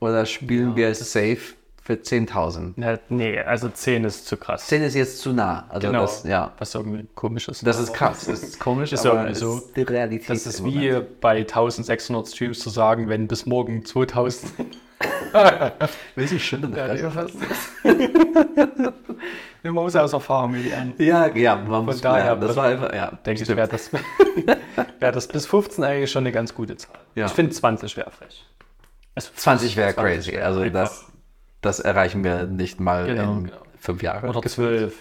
Oder 0.00 0.26
spielen 0.26 0.74
wir 0.74 0.92
safe 0.96 1.38
für 1.80 1.92
10.000? 1.92 2.72
Na, 2.74 2.98
nee, 3.08 3.38
also 3.38 3.68
10 3.68 4.02
ist 4.02 4.26
zu 4.26 4.36
krass. 4.36 4.66
10 4.66 4.82
ist 4.82 4.94
jetzt 4.96 5.20
zu 5.20 5.32
nah. 5.32 5.66
Also 5.68 5.86
Genau. 5.86 6.00
das, 6.00 6.24
ja. 6.24 6.52
Was 6.58 6.74
irgendwie 6.74 7.06
komisch 7.14 7.46
ist. 7.46 7.64
Das 7.64 7.78
ist 7.78 7.94
krass, 7.94 8.24
das 8.26 8.42
ist 8.42 8.58
komisch, 8.58 8.92
Ist 8.92 9.06
aber 9.06 9.30
es 9.30 9.38
so. 9.38 9.58
ist 9.58 9.76
die 9.76 9.82
Realität. 9.82 10.28
Das 10.30 10.44
ist 10.44 10.64
wie 10.64 10.88
Moment. 10.90 11.20
bei 11.20 11.36
1600 11.38 12.26
Streams 12.26 12.58
zu 12.58 12.70
sagen, 12.70 13.08
wenn 13.08 13.28
bis 13.28 13.46
morgen 13.46 13.84
2000 13.84 14.42
Richtig 16.16 16.44
schön 16.44 16.62
in 16.64 16.72
der 16.72 16.94
Ja, 16.96 17.10
fast. 17.10 17.34
Man 19.62 19.74
muss 19.74 19.96
aus 19.96 20.12
Erfahrung 20.12 20.54
lernen. 20.54 20.94
Ja, 20.98 21.26
ja, 21.34 21.56
man 21.56 21.84
muss 21.84 22.00
daher- 22.00 22.24
lernen. 22.26 22.40
das 22.42 22.56
war 22.56 22.66
einfach, 22.66 22.92
ja. 22.94 23.10
Denke 23.26 23.42
ich, 23.42 23.48
wäre 23.48 23.68
das, 23.68 23.90
wär 25.00 25.12
das 25.12 25.26
bis 25.28 25.46
15 25.46 25.84
eigentlich 25.84 26.10
schon 26.10 26.22
eine 26.22 26.32
ganz 26.32 26.54
gute 26.54 26.76
Zahl. 26.76 26.98
Ja. 27.14 27.26
Ich 27.26 27.32
finde 27.32 27.52
20 27.52 27.96
wäre 27.96 28.10
frech. 28.10 28.44
Also 29.14 29.30
20 29.34 29.76
wäre 29.76 29.94
20 29.94 30.14
crazy. 30.26 30.32
wär 30.36 30.46
Also 30.46 30.64
das, 30.70 31.06
das 31.60 31.80
erreichen 31.80 32.22
wir 32.24 32.44
nicht 32.44 32.78
mal 32.80 33.06
Genau, 33.06 33.32
in 33.32 33.44
genau. 33.44 33.56
fünf 33.78 34.02
Jahren. 34.02 34.28
Oder 34.30 34.42
12. 34.48 34.94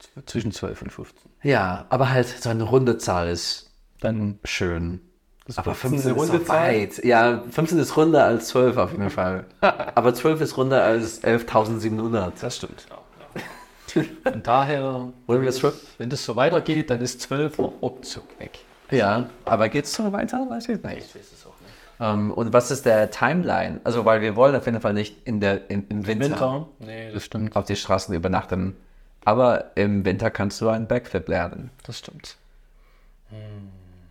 Zw- 0.00 0.26
Zwischen 0.26 0.52
12 0.52 0.82
und 0.82 0.90
15. 0.92 1.30
Ja, 1.42 1.86
aber 1.90 2.10
halt 2.10 2.28
so 2.28 2.48
eine 2.48 2.62
runde 2.62 2.98
Zahl 2.98 3.28
ist 3.28 3.70
Dann 4.00 4.38
schön. 4.44 5.00
Ist 5.46 5.58
Aber 5.58 5.74
15 5.74 6.14
15 6.14 6.34
eine 6.34 6.42
ist 6.42 6.48
weit. 6.48 7.04
Ja, 7.04 7.42
15 7.50 7.78
ist 7.78 7.96
runder 7.96 8.24
als 8.24 8.48
12 8.48 8.76
auf 8.76 8.92
jeden 8.92 9.10
Fall. 9.10 9.44
aber 9.60 10.14
12 10.14 10.40
ist 10.40 10.56
runder 10.56 10.82
als 10.82 11.22
11.700. 11.22 12.32
Das 12.40 12.56
stimmt. 12.56 12.86
Von 14.22 14.42
daher, 14.42 15.12
Wollen 15.26 15.42
wir 15.42 15.50
das 15.50 15.62
wenn 15.98 16.08
das 16.08 16.24
so 16.24 16.36
weitergeht, 16.36 16.88
dann 16.88 17.00
ist 17.00 17.20
12 17.20 17.58
noch 17.58 17.72
Ruckzuck 17.82 18.24
weg. 18.38 18.60
Ja, 18.90 19.28
aber 19.44 19.68
geht's 19.68 19.94
so 19.94 20.12
weiter? 20.12 20.46
Weiß 20.48 20.68
ich 20.68 20.82
nicht. 20.82 20.98
Ich 20.98 21.14
weiß 21.14 21.32
es 21.32 21.46
auch 21.46 21.54
nicht. 21.60 21.72
Ähm, 22.00 22.30
und 22.30 22.52
was 22.52 22.70
ist 22.70 22.86
der 22.86 23.10
Timeline? 23.10 23.80
Also, 23.84 24.04
weil 24.04 24.20
wir 24.20 24.36
wollen 24.36 24.54
auf 24.54 24.66
jeden 24.66 24.80
Fall 24.80 24.94
nicht 24.94 25.26
in 25.26 25.40
der, 25.40 25.70
in, 25.70 25.86
im 25.88 26.06
Winter, 26.06 26.30
Winter? 26.30 26.68
Nee, 26.78 27.12
das 27.12 27.24
stimmt. 27.24 27.56
auf 27.56 27.66
die 27.66 27.76
Straßen 27.76 28.14
übernachten. 28.14 28.76
Aber 29.24 29.76
im 29.76 30.04
Winter 30.04 30.30
kannst 30.30 30.60
du 30.60 30.68
einen 30.68 30.86
Backflip 30.86 31.28
lernen. 31.28 31.70
Das 31.84 31.98
stimmt. 31.98 32.36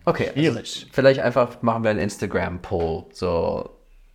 Okay. 0.04 0.30
Schwierig. 0.32 0.86
Vielleicht 0.92 1.20
einfach 1.20 1.62
machen 1.62 1.84
wir 1.84 1.90
einen 1.90 2.00
Instagram-Poll, 2.00 3.06
so, 3.12 3.70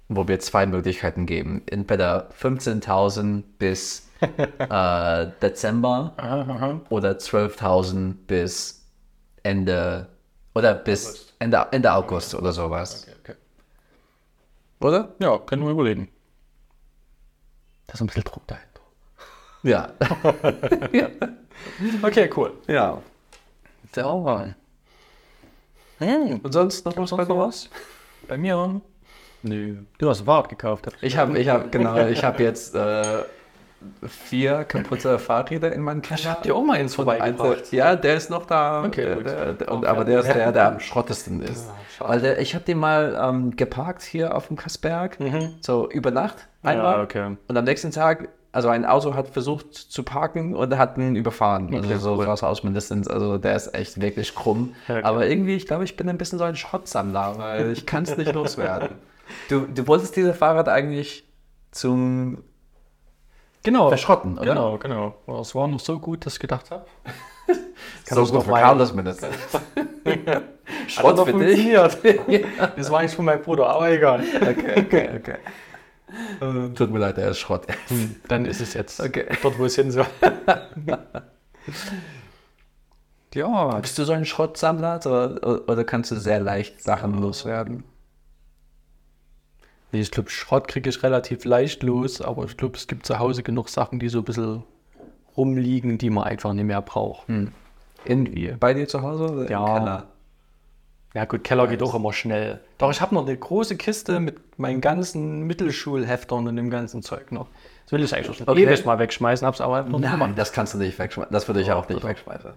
wo 0.10 0.28
wir 0.28 0.40
zwei 0.40 0.66
Möglichkeiten 0.66 1.26
geben. 1.26 1.62
Entweder 1.68 2.30
15.000 2.40 3.44
bis 3.58 4.10
äh, 4.22 5.28
Dezember 5.42 6.14
Aha, 6.18 6.42
aha. 6.42 6.82
oder 6.90 7.12
12.000 7.12 8.16
bis 8.28 8.84
Ende 9.44 10.08
oder 10.56 10.74
bis 10.74 11.34
Ende, 11.40 11.68
Ende 11.72 11.94
August 11.94 12.34
oder 12.34 12.52
sowas. 12.52 13.04
Okay, 13.08 13.16
okay. 13.22 13.36
Oder? 14.80 15.14
Ja, 15.20 15.38
können 15.38 15.64
wir 15.64 15.72
überlegen. 15.72 16.10
Da 17.86 17.94
ist 17.94 18.02
ein 18.02 18.08
bisschen 18.08 18.24
Druck 18.24 18.46
dahinter. 18.48 18.68
Ja. 19.64 19.92
Okay, 22.02 22.30
cool. 22.36 22.54
ja. 22.68 23.02
Der 23.96 24.06
hm, 26.00 26.40
Und 26.44 26.52
sonst 26.52 26.86
noch 26.86 26.98
was? 26.98 27.12
Noch 27.12 27.30
was? 27.38 27.70
Bei 28.28 28.38
mir? 28.38 28.82
Nö. 29.44 29.78
Du 29.98 30.10
hast 30.10 30.22
Fahrrad 30.22 30.50
gekauft. 30.50 30.88
Ich 31.02 31.18
habe, 31.18 31.38
ich 31.38 31.50
habe, 31.50 31.70
genau, 31.70 32.08
ich 32.08 32.24
habe 32.24 32.44
jetzt 32.44 32.76
äh, 32.76 33.24
vier 34.08 34.64
kaputte 34.64 35.20
Fahrräder 35.20 35.72
in 35.72 35.82
meinem 35.82 36.02
Keller. 36.02 36.32
Habt 36.32 36.46
ihr 36.46 36.56
auch 36.56 36.64
mal 36.64 36.78
eins 36.78 36.96
vorbeigebracht? 36.96 37.72
Ja, 37.72 37.96
der 37.96 38.16
ist 38.16 38.30
noch 38.30 38.46
da. 38.46 38.84
Okay, 38.84 39.06
der, 39.06 39.16
der, 39.18 39.54
der, 39.54 39.72
und, 39.72 39.86
aber 39.86 40.04
der 40.04 40.20
ist 40.20 40.28
der, 40.28 40.52
der 40.52 40.68
am 40.68 40.80
schrottesten 40.80 41.42
ist. 41.42 41.70
Weil 42.00 42.22
der, 42.22 42.40
ich 42.40 42.56
habe 42.56 42.66
den 42.66 42.78
mal 42.78 43.18
ähm, 43.22 43.56
geparkt 43.56 44.04
hier 44.04 44.36
auf 44.36 44.48
dem 44.48 44.58
Kassberg, 44.58 45.18
so 45.62 45.90
über 45.90 46.12
Nacht 46.12 46.48
einmal. 46.64 46.98
Ja, 46.98 47.04
okay. 47.04 47.38
Und 47.48 47.58
am 47.58 47.66
nächsten 47.66 47.92
Tag, 47.92 48.30
also 48.58 48.70
ein 48.70 48.86
Auto 48.86 49.14
hat 49.14 49.28
versucht 49.28 49.72
zu 49.76 50.02
parken 50.02 50.56
und 50.56 50.76
hat 50.80 50.98
ihn 50.98 51.16
überfahren. 51.16 51.68
Okay, 51.68 51.78
also 51.94 52.16
so 52.16 52.22
cool. 52.24 52.28
aus 52.28 52.64
mindestens. 52.64 53.08
Also 53.08 53.38
der 53.38 53.56
ist 53.56 53.76
echt 53.76 54.02
wirklich 54.02 54.34
krumm. 54.34 54.74
Okay. 54.90 55.04
Aber 55.04 55.28
irgendwie, 55.28 55.54
ich 55.56 55.68
glaube, 55.68 55.84
ich 55.84 55.96
bin 55.96 56.10
ein 56.10 56.18
bisschen 56.18 56.40
so 56.40 56.44
ein 56.46 56.56
Schrottsammler, 56.56 57.38
weil 57.38 57.72
ich 57.74 57.86
kann 57.86 58.02
es 58.02 58.18
nicht 58.18 58.34
loswerden. 58.34 58.96
Du, 59.48 59.68
du 59.68 59.86
wolltest 59.86 60.16
dieses 60.16 60.36
Fahrrad 60.36 60.70
eigentlich 60.70 61.24
zum 61.70 62.40
Genau. 63.62 63.90
Verschrotten, 63.90 64.40
oder? 64.40 64.46
Genau, 64.56 64.78
genau. 64.80 65.14
Es 65.40 65.54
war 65.54 65.68
noch 65.68 65.80
so 65.80 66.00
gut, 66.00 66.26
dass 66.26 66.34
ich 66.34 66.40
gedacht 66.40 66.72
habe. 66.72 66.86
so 68.06 68.22
das 68.22 68.32
gut 68.32 68.48
weiter- 68.48 68.66
Carlos 68.66 68.92
mindestens. 68.92 69.36
Schrott 70.88 71.20
für 71.30 71.34
dich? 71.34 71.74
Das 72.76 72.90
war 72.90 73.02
eigentlich 73.02 73.16
von 73.16 73.26
meinem 73.26 73.44
Bruder, 73.44 73.70
aber 73.70 73.92
egal. 73.92 74.24
Okay, 74.42 74.82
okay, 74.82 75.10
okay. 75.16 75.36
Tut 76.76 76.92
mir 76.92 77.00
leid, 77.00 77.18
der 77.18 77.30
ist 77.32 77.40
Schrott. 77.40 77.68
Dann 78.28 78.46
ist 78.46 78.62
es 78.62 78.74
jetzt 78.74 79.00
Okay. 79.00 79.26
dort, 79.42 79.58
wo 79.60 79.66
es 79.66 79.76
hin 79.76 79.92
soll. 79.92 80.06
ja, 83.34 83.80
Bist 83.80 83.98
du 83.98 84.06
so 84.06 84.14
ein 84.14 84.26
Schrottsammler 84.26 85.00
oder, 85.06 85.68
oder 85.70 85.84
kannst 85.84 86.12
du 86.12 86.16
sehr 86.16 86.40
leicht 86.40 86.82
Sachen 86.82 87.20
loswerden? 87.22 87.84
Nee, 89.92 90.02
ich 90.02 90.12
glaube, 90.12 90.30
Schrott 90.30 90.68
kriege 90.68 90.90
ich 90.90 91.02
relativ 91.04 91.46
leicht 91.46 91.84
los, 91.84 92.22
aber 92.22 92.46
ich 92.46 92.58
glaube, 92.58 92.78
es 92.78 92.88
gibt 92.88 93.06
zu 93.06 93.20
Hause 93.20 93.44
genug 93.44 93.70
Sachen, 93.70 94.00
die 94.00 94.10
so 94.10 94.20
ein 94.20 94.26
bisschen 94.26 94.64
rumliegen, 95.36 95.98
die 95.98 96.10
man 96.10 96.26
einfach 96.26 96.54
nicht 96.54 96.66
mehr 96.66 96.82
braucht. 96.82 97.28
Irgendwie. 98.06 98.54
Bei 98.60 98.74
dir 98.74 98.88
zu 98.88 99.02
Hause 99.02 99.30
oder 99.32 99.50
Ja. 99.50 99.78
im 99.78 99.84
Keller? 99.84 100.08
Ja 101.18 101.26
gut, 101.26 101.44
Keller 101.44 101.66
geht 101.66 101.82
auch 101.82 101.96
immer 101.96 102.14
schnell. 102.14 102.60
Doch, 102.78 102.92
ich 102.92 103.02
habe 103.02 103.16
noch 103.16 103.26
eine 103.26 103.36
große 103.36 103.76
Kiste 103.76 104.20
mit 104.20 104.60
meinen 104.60 104.82
ganzen 104.82 105.42
Mittelschulheftern 105.48 106.48
und 106.48 106.56
dem 106.56 106.70
ganzen 106.70 107.02
Zeug 107.02 107.32
noch. 107.32 107.48
Das 107.86 107.92
will 107.94 108.04
ich 108.04 108.14
eigentlich 108.14 108.38
schon 108.38 108.48
Okay. 108.48 108.62
ewig 108.62 108.86
mal 108.86 109.00
wegschmeißen, 109.00 109.48
hab's 109.48 109.60
aber 109.60 109.82
noch 109.82 109.98
nicht 109.98 110.02
Nein, 110.02 110.12
gemacht. 110.20 110.32
das 110.38 110.52
kannst 110.54 110.76
du 110.76 110.78
nicht 110.78 111.00
wegschmeißen. 111.00 111.34
Das 111.34 111.48
würde 111.48 111.62
ich 111.62 111.72
auch 111.72 111.90
nicht 111.90 112.04
wegschmeißen. 112.04 112.52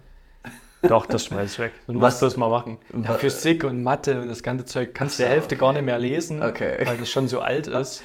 Doch, 0.83 1.07
das 1.07 1.25
schmeiß 1.25 1.53
ich 1.55 1.59
weg. 1.59 1.73
Du 1.87 1.95
musst 1.95 2.21
das 2.21 2.37
mal 2.37 2.51
machen. 2.51 2.77
Ja, 3.03 3.15
Physik 3.15 3.65
und 3.65 3.83
Mathe 3.83 4.21
und 4.21 4.29
das 4.29 4.43
ganze 4.43 4.67
Zeug 4.67 4.93
kannst 4.93 5.19
du 5.19 5.23
die 5.23 5.29
Hälfte 5.31 5.57
gar 5.57 5.73
nicht 5.73 5.87
mehr 5.87 5.99
lesen, 5.99 6.43
Okay. 6.43 6.87
weil 6.87 6.99
das 6.99 7.09
schon 7.09 7.29
so 7.29 7.41
alt 7.41 7.67
ist. 7.67 8.03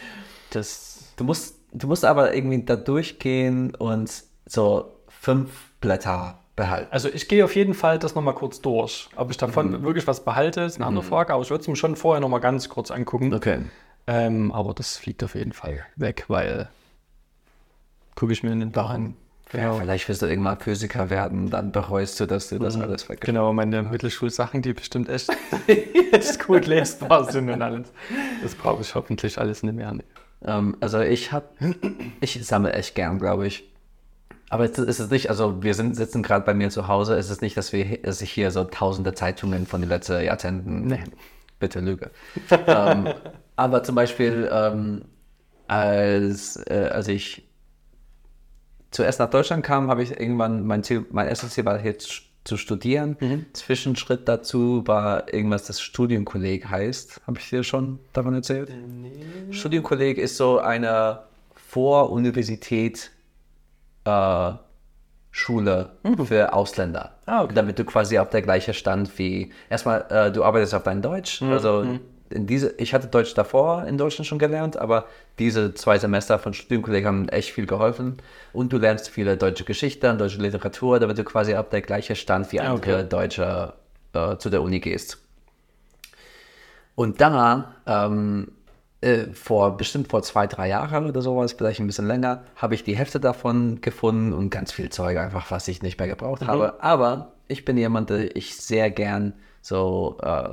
Das, 0.51 1.13
Du 1.17 1.25
musst, 1.25 1.57
du 1.73 1.87
musst 1.87 2.05
aber 2.05 2.33
irgendwie 2.33 2.63
da 2.63 2.77
durchgehen 2.77 3.75
und 3.75 4.23
so 4.45 4.93
fünf 5.09 5.49
Blätter 5.81 6.39
behalten. 6.55 6.87
also 6.91 7.09
ich 7.09 7.27
gehe 7.27 7.43
auf 7.43 7.55
jeden 7.55 7.73
Fall 7.73 7.99
das 7.99 8.15
nochmal 8.15 8.33
kurz 8.33 8.61
durch. 8.61 9.09
Ob 9.15 9.31
ich 9.31 9.37
davon 9.37 9.83
wirklich 9.83 10.07
was 10.07 10.23
behalte, 10.23 10.61
ist 10.61 10.77
eine 10.77 10.85
andere 10.85 11.03
Frage, 11.03 11.33
aber 11.33 11.43
ich 11.43 11.49
würde 11.49 11.61
es 11.61 11.67
mir 11.67 11.75
schon 11.75 11.95
vorher 11.95 12.21
nochmal 12.21 12.39
ganz 12.39 12.69
kurz 12.69 12.91
angucken. 12.91 13.33
Okay. 13.33 13.59
Ähm, 14.07 14.51
aber 14.51 14.73
das 14.73 14.97
fliegt 14.97 15.23
auf 15.23 15.35
jeden 15.35 15.51
Fall 15.51 15.85
weg, 15.95 16.25
weil 16.27 16.69
gucke 18.15 18.31
ich 18.31 18.43
mir 18.43 18.51
in 18.51 18.59
den 18.59 18.71
Dach 18.71 18.91
an. 18.91 19.15
Ja, 19.53 19.73
vielleicht 19.73 20.09
wirst 20.09 20.21
du 20.21 20.25
irgendwann 20.25 20.59
Physiker 20.59 21.09
werden, 21.09 21.49
dann 21.49 21.71
bereust 21.71 22.19
du, 22.19 22.25
dass 22.25 22.49
du 22.49 22.57
das 22.59 22.75
alles 22.77 23.07
weg 23.09 23.21
Genau, 23.21 23.53
meine 23.53 23.83
Mittelschulsachen, 23.83 24.61
die 24.61 24.73
bestimmt 24.73 25.07
echt, 25.07 25.29
echt 25.67 26.45
gut 26.45 26.65
lesbar 26.65 27.31
sind 27.31 27.49
und 27.49 27.61
alles. 27.61 27.91
Das 28.41 28.55
brauche 28.55 28.81
ich 28.81 28.95
hoffentlich 28.95 29.37
alles 29.37 29.63
nicht 29.63 29.75
mehr. 29.75 29.93
Ähm, 30.43 30.77
also 30.79 30.99
ich 30.99 31.31
habe, 31.31 31.47
ich 32.21 32.45
sammle 32.45 32.73
echt 32.73 32.95
gern, 32.95 33.19
glaube 33.19 33.47
ich. 33.47 33.63
Aber 34.49 34.63
es 34.65 34.77
ist 34.77 34.99
es 34.99 35.09
nicht, 35.09 35.29
also 35.29 35.63
wir 35.63 35.73
sind, 35.73 35.95
sitzen 35.95 36.21
gerade 36.21 36.45
bei 36.45 36.53
mir 36.53 36.69
zu 36.69 36.87
Hause, 36.87 37.15
es 37.17 37.29
ist 37.29 37.41
nicht, 37.41 37.57
dass, 37.57 37.73
wir, 37.73 37.97
dass 38.03 38.21
ich 38.21 38.31
hier 38.31 38.51
so 38.51 38.63
tausende 38.63 39.13
Zeitungen 39.13 39.65
von 39.65 39.81
den 39.81 39.89
letzten 39.89 40.21
Jahrzehnten, 40.23 40.85
Nee. 40.85 41.03
bitte 41.59 41.79
lüge. 41.79 42.11
ähm, 42.67 43.07
aber 43.55 43.83
zum 43.83 43.95
Beispiel, 43.95 44.47
ähm, 44.51 45.05
als, 45.67 46.57
äh, 46.67 46.89
als 46.91 47.07
ich 47.07 47.47
zuerst 48.91 49.19
nach 49.19 49.29
Deutschland 49.31 49.63
kam, 49.65 49.89
habe 49.89 50.03
ich 50.03 50.11
irgendwann, 50.19 50.65
mein 50.65 50.83
Ziel, 50.83 51.05
mein 51.11 51.27
erstes 51.27 51.51
Ziel 51.51 51.65
war 51.65 51.79
hier 51.79 51.97
zu- 51.97 52.21
studieren. 52.57 53.17
Zwischenschritt 53.53 54.27
dazu 54.27 54.83
war 54.85 55.33
irgendwas, 55.33 55.63
das 55.65 55.81
Studienkolleg 55.81 56.69
heißt. 56.69 57.21
Habe 57.25 57.39
ich 57.39 57.49
dir 57.49 57.63
schon 57.63 57.97
davon 58.13 58.35
erzählt? 58.35 58.71
Studienkolleg 59.49 60.19
ist 60.19 60.37
so 60.37 60.59
eine 60.59 61.23
Vor-Universität 61.55 63.09
äh, 64.05 64.51
Schule 65.31 65.89
für 66.25 66.53
Ausländer. 66.53 67.11
Ah, 67.25 67.43
okay. 67.43 67.53
Damit 67.55 67.77
du 67.77 67.83
quasi 67.83 68.17
auf 68.17 68.29
der 68.29 68.41
gleichen 68.41 68.73
Stand 68.73 69.17
wie, 69.19 69.51
erstmal, 69.69 70.05
äh, 70.09 70.31
du 70.31 70.43
arbeitest 70.43 70.73
auf 70.73 70.83
dein 70.83 71.01
Deutsch. 71.01 71.41
Also 71.41 71.99
in 72.29 72.47
diese, 72.47 72.73
ich 72.77 72.93
hatte 72.93 73.07
Deutsch 73.07 73.33
davor 73.33 73.85
in 73.85 73.97
Deutschland 73.97 74.27
schon 74.27 74.39
gelernt, 74.39 74.77
aber 74.77 75.05
diese 75.37 75.73
zwei 75.73 75.99
Semester 75.99 76.39
von 76.39 76.53
Studienkollegen 76.53 77.07
haben 77.07 77.29
echt 77.29 77.51
viel 77.51 77.65
geholfen. 77.65 78.17
Und 78.53 78.71
du 78.71 78.77
lernst 78.77 79.09
viele 79.09 79.35
deutsche 79.37 79.65
Geschichte 79.65 80.09
und 80.09 80.19
deutsche 80.19 80.41
Literatur, 80.41 80.99
damit 80.99 81.17
du 81.17 81.23
quasi 81.23 81.53
auf 81.55 81.69
der 81.69 81.81
gleichen 81.81 82.15
Stand 82.15 82.51
wie 82.51 82.61
Ah, 82.61 82.71
andere 82.71 82.99
okay. 82.99 83.09
Deutsche 83.09 83.73
äh, 84.13 84.37
zu 84.37 84.49
der 84.49 84.61
Uni 84.61 84.79
gehst. 84.79 85.17
Und 86.95 87.19
da, 87.19 87.75
ähm, 87.85 88.51
äh, 89.01 89.25
vor 89.33 89.77
bestimmt 89.77 90.09
vor 90.09 90.23
zwei, 90.23 90.47
drei 90.47 90.69
Jahren 90.69 91.05
oder 91.07 91.21
sowas, 91.21 91.53
vielleicht 91.53 91.79
ein 91.79 91.87
bisschen 91.87 92.07
länger, 92.07 92.43
habe 92.55 92.75
ich 92.75 92.83
die 92.83 92.95
Hälfte 92.97 93.19
davon 93.19 93.81
gefunden 93.81 94.33
und 94.33 94.49
ganz 94.49 94.71
viel 94.71 94.89
Zeug 94.89 95.17
einfach, 95.17 95.51
was 95.51 95.67
ich 95.67 95.81
nicht 95.81 95.99
mehr 95.99 96.07
gebraucht 96.07 96.41
Mhm. 96.43 96.47
habe. 96.47 96.83
Aber 96.83 97.33
ich 97.47 97.65
bin 97.65 97.77
jemand, 97.77 98.09
der 98.09 98.35
ich 98.35 98.55
sehr 98.57 98.89
gern 98.89 99.33
so 99.61 100.17
äh, 100.21 100.49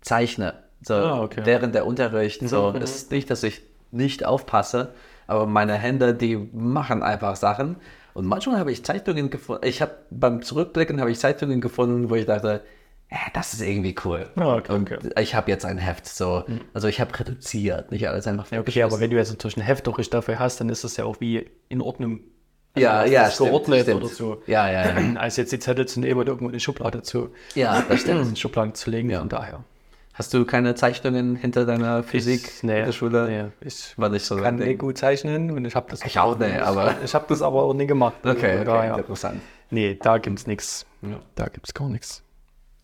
zeichne. 0.00 0.54
So 0.82 0.94
Ah, 0.94 1.22
okay. 1.22 1.40
Mhm, 1.42 1.46
während 1.46 1.74
der 1.74 1.86
Unterricht. 1.86 2.46
So, 2.48 2.74
es 2.80 2.96
ist 2.96 3.10
nicht, 3.12 3.30
dass 3.30 3.42
ich 3.44 3.62
nicht 3.92 4.24
aufpasse, 4.24 4.92
aber 5.26 5.46
meine 5.46 5.74
Hände, 5.74 6.14
die 6.14 6.36
machen 6.36 7.02
einfach 7.02 7.36
Sachen. 7.36 7.76
Und 8.14 8.26
manchmal 8.26 8.58
habe 8.58 8.72
ich 8.72 8.84
Zeitungen 8.84 9.30
gefunden. 9.30 9.66
Ich 9.66 9.80
habe 9.80 9.92
beim 10.10 10.42
Zurückblicken 10.42 11.00
habe 11.00 11.10
ich 11.10 11.18
Zeitungen 11.18 11.60
gefunden, 11.60 12.10
wo 12.10 12.14
ich 12.16 12.26
dachte, 12.26 12.62
das 13.34 13.52
ist 13.54 13.60
irgendwie 13.60 13.94
cool. 14.04 14.30
Ja, 14.36 14.54
okay, 14.56 14.72
okay. 14.72 14.98
ich 15.20 15.34
habe 15.34 15.50
jetzt 15.50 15.64
ein 15.64 15.78
Heft, 15.78 16.06
so, 16.06 16.44
also 16.72 16.88
ich 16.88 17.00
habe 17.00 17.18
reduziert, 17.18 17.90
nicht 17.90 18.08
alles 18.08 18.26
einfach 18.26 18.50
Ja, 18.50 18.60
okay, 18.60 18.82
aber 18.82 19.00
wenn 19.00 19.10
du 19.10 19.16
jetzt 19.16 19.44
ein 19.56 19.60
Heft 19.62 19.86
durch 19.86 20.10
dafür 20.10 20.38
hast, 20.38 20.60
dann 20.60 20.68
ist 20.68 20.84
das 20.84 20.96
ja 20.96 21.04
auch 21.04 21.20
wie 21.20 21.50
in 21.68 21.80
Ordnung. 21.80 22.20
ja, 22.76 23.02
das 23.02 23.10
ja, 23.10 23.26
ist 23.26 23.38
geordnet 23.38 23.82
stimmt. 23.82 24.02
oder 24.02 24.12
so. 24.12 24.42
Ja, 24.46 24.70
ja, 24.70 24.98
ja. 24.98 25.14
Als 25.20 25.36
jetzt 25.36 25.52
die 25.52 25.58
Zettel 25.58 25.86
zu 25.86 26.00
nehmen 26.00 26.20
und 26.20 26.26
irgendwo 26.28 26.46
in 26.46 26.52
die 26.54 26.60
Schublade 26.60 27.02
zu, 27.02 27.30
ja, 27.54 27.82
das 27.88 28.00
stimmt. 28.00 28.22
in 28.28 28.34
die 28.34 28.40
Schublade 28.40 28.72
zu 28.72 28.90
legen, 28.90 29.10
von 29.10 29.28
daher. 29.28 29.64
Hast 30.14 30.34
du 30.34 30.44
keine 30.44 30.74
Zeichnungen 30.74 31.36
hinter 31.36 31.64
deiner 31.64 32.02
Physik 32.02 32.50
nee, 32.62 32.80
in 32.80 32.84
der 32.84 32.92
Schule? 32.92 33.52
Nee, 33.60 33.66
ich 33.66 33.94
War 33.96 34.10
nicht 34.10 34.26
so 34.26 34.36
kann 34.36 34.56
nicht 34.56 34.78
gut 34.78 34.98
zeichnen 34.98 35.50
und 35.50 35.64
ich 35.64 35.74
habe 35.74 35.90
das 35.90 36.04
Ich 36.04 36.18
auch 36.18 36.38
nicht, 36.38 36.60
aber- 36.60 36.94
ich 37.04 37.14
habe 37.14 37.24
das 37.28 37.40
aber 37.40 37.62
auch 37.62 37.72
nie 37.72 37.86
gemacht. 37.86 38.16
Okay, 38.22 38.56
okay, 38.56 38.64
daher. 38.64 38.98
interessant. 38.98 39.40
Nee, 39.70 39.98
da 40.00 40.18
gibt's 40.18 40.46
nichts. 40.46 40.84
Da 41.34 41.48
gibt's 41.48 41.72
gar 41.72 41.88
nichts. 41.88 42.22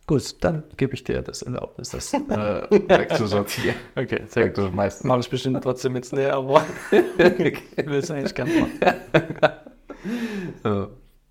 Gut, 0.09 0.42
dann 0.42 0.64
gebe 0.79 0.94
ich 0.94 1.05
dir 1.05 1.21
das 1.21 1.42
Erlaubnis, 1.42 1.90
das 1.90 2.14
äh, 2.14 2.18
wegzusortieren. 2.71 3.77
Okay, 3.94 4.23
sehr 4.27 4.49
gut. 4.49 4.57
Wegzuschmeißen. 4.57 5.07
Mache 5.07 5.21
ich 5.21 5.29
bestimmt 5.29 5.62
trotzdem 5.62 5.94
jetzt 5.97 6.14
nicht, 6.14 6.31
aber 6.31 6.64
ich 6.90 7.62
will 7.77 7.99
es 7.99 8.11
eigentlich 8.11 8.35
gerne 8.35 8.53
machen. 8.53 8.81
So. 10.62 10.88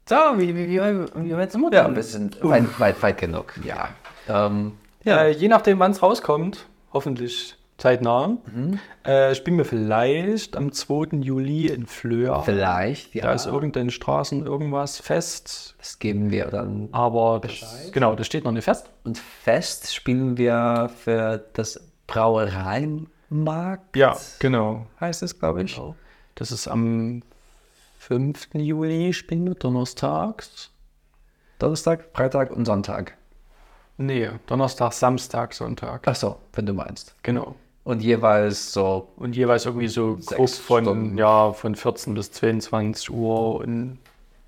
So, 0.07 0.15
wie, 0.35 0.55
wie, 0.55 0.67
wie, 0.69 0.79
wie 0.79 1.35
weit 1.35 1.51
sind 1.51 1.61
wir 1.61 1.73
Ja, 1.73 1.93
wir 1.93 2.03
sind 2.03 2.41
weit, 2.43 2.79
weit, 2.79 3.01
weit 3.01 3.17
genug. 3.17 3.53
Ja. 3.63 3.89
Ähm, 4.29 4.73
Ja. 5.03 5.23
Äh, 5.23 5.31
je 5.31 5.47
nachdem, 5.47 5.79
wann 5.79 5.91
es 5.91 6.03
rauskommt, 6.03 6.65
hoffentlich 6.93 7.56
zeitnah, 7.77 8.37
äh, 9.03 9.35
spielen 9.35 9.57
wir 9.57 9.65
vielleicht 9.65 10.57
am 10.57 10.71
2. 10.71 11.17
Juli 11.21 11.67
in 11.67 11.85
Flöa. 11.85 12.41
vielleicht, 12.41 13.13
ja. 13.13 13.23
Da 13.25 13.33
ist 13.33 13.45
irgendein 13.45 13.91
Straßen 13.91 14.45
irgendwas 14.45 14.99
fest, 14.99 15.75
das 15.77 15.99
geben 15.99 16.31
wir 16.31 16.45
dann. 16.45 16.89
aber 16.91 17.39
das, 17.41 17.91
genau, 17.91 18.15
das 18.15 18.25
steht 18.25 18.43
noch 18.43 18.51
nicht 18.51 18.65
fest. 18.65 18.89
Und 19.03 19.17
fest 19.17 19.93
spielen 19.93 20.37
wir 20.37 20.89
für 21.03 21.45
das 21.53 21.79
Brauereimarkt. 22.07 23.95
Ja, 23.95 24.17
genau. 24.39 24.87
Heißt 24.99 25.21
es, 25.23 25.37
glaube 25.39 25.63
ich. 25.63 25.79
Das 26.35 26.51
ist 26.51 26.67
am 26.67 27.21
5. 27.99 28.49
Juli, 28.53 29.13
spielen 29.13 29.45
wir 29.45 29.55
donnerstags. 29.55 30.71
Donnerstag, 31.59 32.05
Freitag 32.13 32.51
und 32.51 32.65
Sonntag. 32.65 33.17
Nee, 33.97 34.29
Donnerstag, 34.45 34.93
Samstag, 34.93 35.53
Sonntag. 35.53 36.07
Ach 36.07 36.15
so, 36.15 36.37
wenn 36.53 36.65
du 36.67 36.73
meinst. 36.73 37.15
Genau. 37.23 37.55
Und 37.87 38.01
jeweils 38.03 38.73
so 38.73 39.07
Und 39.15 39.35
jeweils 39.37 39.65
irgendwie 39.65 39.87
so 39.87 40.17
grob 40.25 40.49
von, 40.49 40.83
Stunden. 40.83 41.17
ja, 41.17 41.53
von 41.53 41.73
14 41.73 42.13
bis 42.15 42.31
22 42.33 43.09
Uhr 43.11 43.55
und 43.61 43.97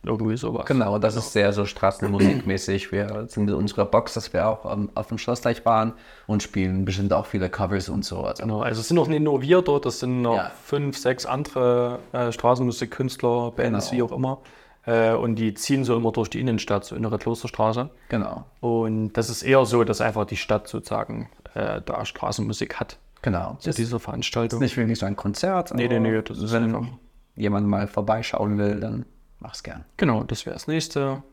irgendwie 0.03 0.35
sowas. 0.35 0.65
Genau, 0.65 0.97
das 0.99 1.15
ist 1.15 1.31
sehr 1.31 1.53
so 1.53 1.63
straßenmusikmäßig. 1.65 2.91
Wir 2.91 3.27
sind 3.29 3.45
mit 3.45 3.53
unserer 3.55 3.85
Box, 3.85 4.13
dass 4.15 4.33
wir 4.33 4.47
auch 4.47 4.69
ähm, 4.71 4.89
auf 4.95 5.07
dem 5.07 5.17
Schlossdeich 5.17 5.65
waren 5.65 5.93
und 6.27 6.43
spielen 6.43 6.83
bestimmt 6.83 7.13
auch 7.13 7.25
viele 7.25 7.49
Covers 7.49 7.87
und 7.87 8.03
so. 8.03 8.21
Also, 8.23 8.43
Genau, 8.43 8.61
also 8.61 8.81
es 8.81 8.87
sind 8.89 8.95
noch 8.95 9.07
nicht 9.07 9.21
nur 9.21 9.41
wir 9.41 9.61
dort, 9.61 9.85
das 9.85 9.99
sind 9.99 10.21
noch 10.21 10.35
Ja. 10.35 10.51
fünf, 10.65 10.97
sechs 10.97 11.25
andere 11.25 11.99
äh, 12.11 12.31
Straßenmusikkünstler, 12.33 13.51
Bands, 13.51 13.89
Genau. 13.91 13.97
wie 13.97 14.03
auch 14.03 14.15
immer. 14.17 14.39
Äh, 14.85 15.13
und 15.13 15.35
die 15.35 15.53
ziehen 15.53 15.83
so 15.83 15.95
immer 15.95 16.11
durch 16.11 16.29
die 16.29 16.39
Innenstadt, 16.39 16.85
so 16.85 16.95
innere 16.95 17.17
Klosterstraße. 17.19 17.89
genau, 18.09 18.45
Und 18.61 19.13
das 19.13 19.29
ist 19.29 19.43
eher 19.43 19.65
so, 19.65 19.83
dass 19.83 20.01
einfach 20.01 20.25
die 20.25 20.37
Stadt 20.37 20.67
sozusagen 20.67 21.29
äh, 21.53 21.81
da 21.85 22.05
Straßenmusik 22.05 22.79
hat 22.79 22.97
genau. 23.21 23.55
zu 23.59 23.71
dieser 23.71 23.99
Veranstaltung. 23.99 24.59
nicht 24.59 24.77
wirklich 24.77 24.99
so 24.99 25.05
ein 25.05 25.15
Konzert. 25.15 25.73
Nee, 25.73 25.87
nee, 25.87 25.99
nee, 25.99 26.21
das 26.21 26.39
ist 26.39 26.51
wenn 26.51 26.75
einfach- 26.75 26.87
jemand 27.35 27.67
mal 27.67 27.87
vorbeischauen 27.87 28.57
will, 28.57 28.79
dann 28.79 29.05
mach's 29.39 29.63
gern. 29.63 29.85
Genau, 29.97 30.23
das 30.23 30.45
wäre 30.45 30.53
das 30.55 30.67
nächste. 30.67 31.23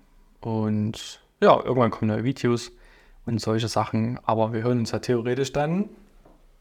Und 0.41 1.21
ja, 1.41 1.57
irgendwann 1.63 1.91
kommen 1.91 2.11
neue 2.11 2.25
Videos 2.25 2.71
und 3.27 3.41
solche 3.41 3.69
Sachen. 3.69 4.19
Aber 4.25 4.53
wir 4.53 4.63
hören 4.63 4.79
uns 4.81 4.93
ja 4.93 5.01
theoretisch 5.01 5.53
dann 5.53 5.89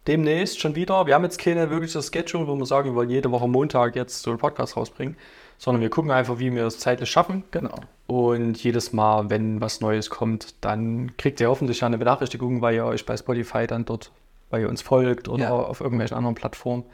demnächst 0.07 0.59
schon 0.59 0.75
wieder. 0.75 1.05
Wir 1.07 1.15
haben 1.15 1.23
jetzt 1.23 1.38
keine 1.39 1.69
wirkliche 1.69 2.01
Schedule, 2.01 2.47
wo 2.47 2.55
wir 2.55 2.65
sagen, 2.65 2.89
wir 2.89 2.95
wollen 2.95 3.09
jede 3.09 3.31
Woche 3.31 3.47
Montag 3.47 3.95
jetzt 3.95 4.21
so 4.21 4.31
einen 4.31 4.39
Podcast 4.39 4.77
rausbringen, 4.77 5.15
sondern 5.57 5.81
wir 5.81 5.89
gucken 5.89 6.11
einfach, 6.11 6.39
wie 6.39 6.53
wir 6.53 6.65
es 6.65 6.79
zeitlich 6.79 7.09
schaffen. 7.09 7.43
Genau. 7.51 7.75
Und 8.07 8.63
jedes 8.63 8.93
Mal, 8.93 9.29
wenn 9.29 9.61
was 9.61 9.81
Neues 9.81 10.09
kommt, 10.09 10.53
dann 10.63 11.15
kriegt 11.17 11.39
ihr 11.39 11.49
hoffentlich 11.49 11.83
eine 11.83 11.97
Benachrichtigung, 11.97 12.61
weil 12.61 12.75
ihr 12.75 12.85
euch 12.85 13.05
bei 13.05 13.17
Spotify 13.17 13.65
dann 13.65 13.85
dort, 13.85 14.11
weil 14.49 14.62
ihr 14.62 14.69
uns 14.69 14.81
folgt 14.81 15.27
oder 15.27 15.43
Ja. 15.45 15.51
auf 15.53 15.81
irgendwelchen 15.81 16.17
anderen 16.17 16.36
Plattformen. 16.36 16.86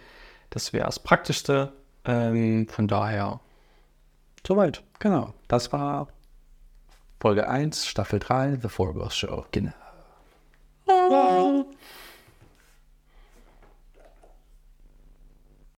Das 0.49 0.73
wäre 0.73 0.85
das 0.85 0.99
Praktischste. 0.99 1.73
Ähm, 2.05 2.67
von 2.67 2.87
daher, 2.87 3.39
soweit. 4.45 4.83
Genau. 4.99 5.33
Das 5.47 5.71
war 5.71 6.07
Folge 7.19 7.47
1, 7.47 7.85
Staffel 7.85 8.19
3, 8.19 8.57
The 8.61 8.67
Four 8.69 8.93
Girls 8.93 9.15
Show. 9.15 9.45
Genau. 9.51 9.71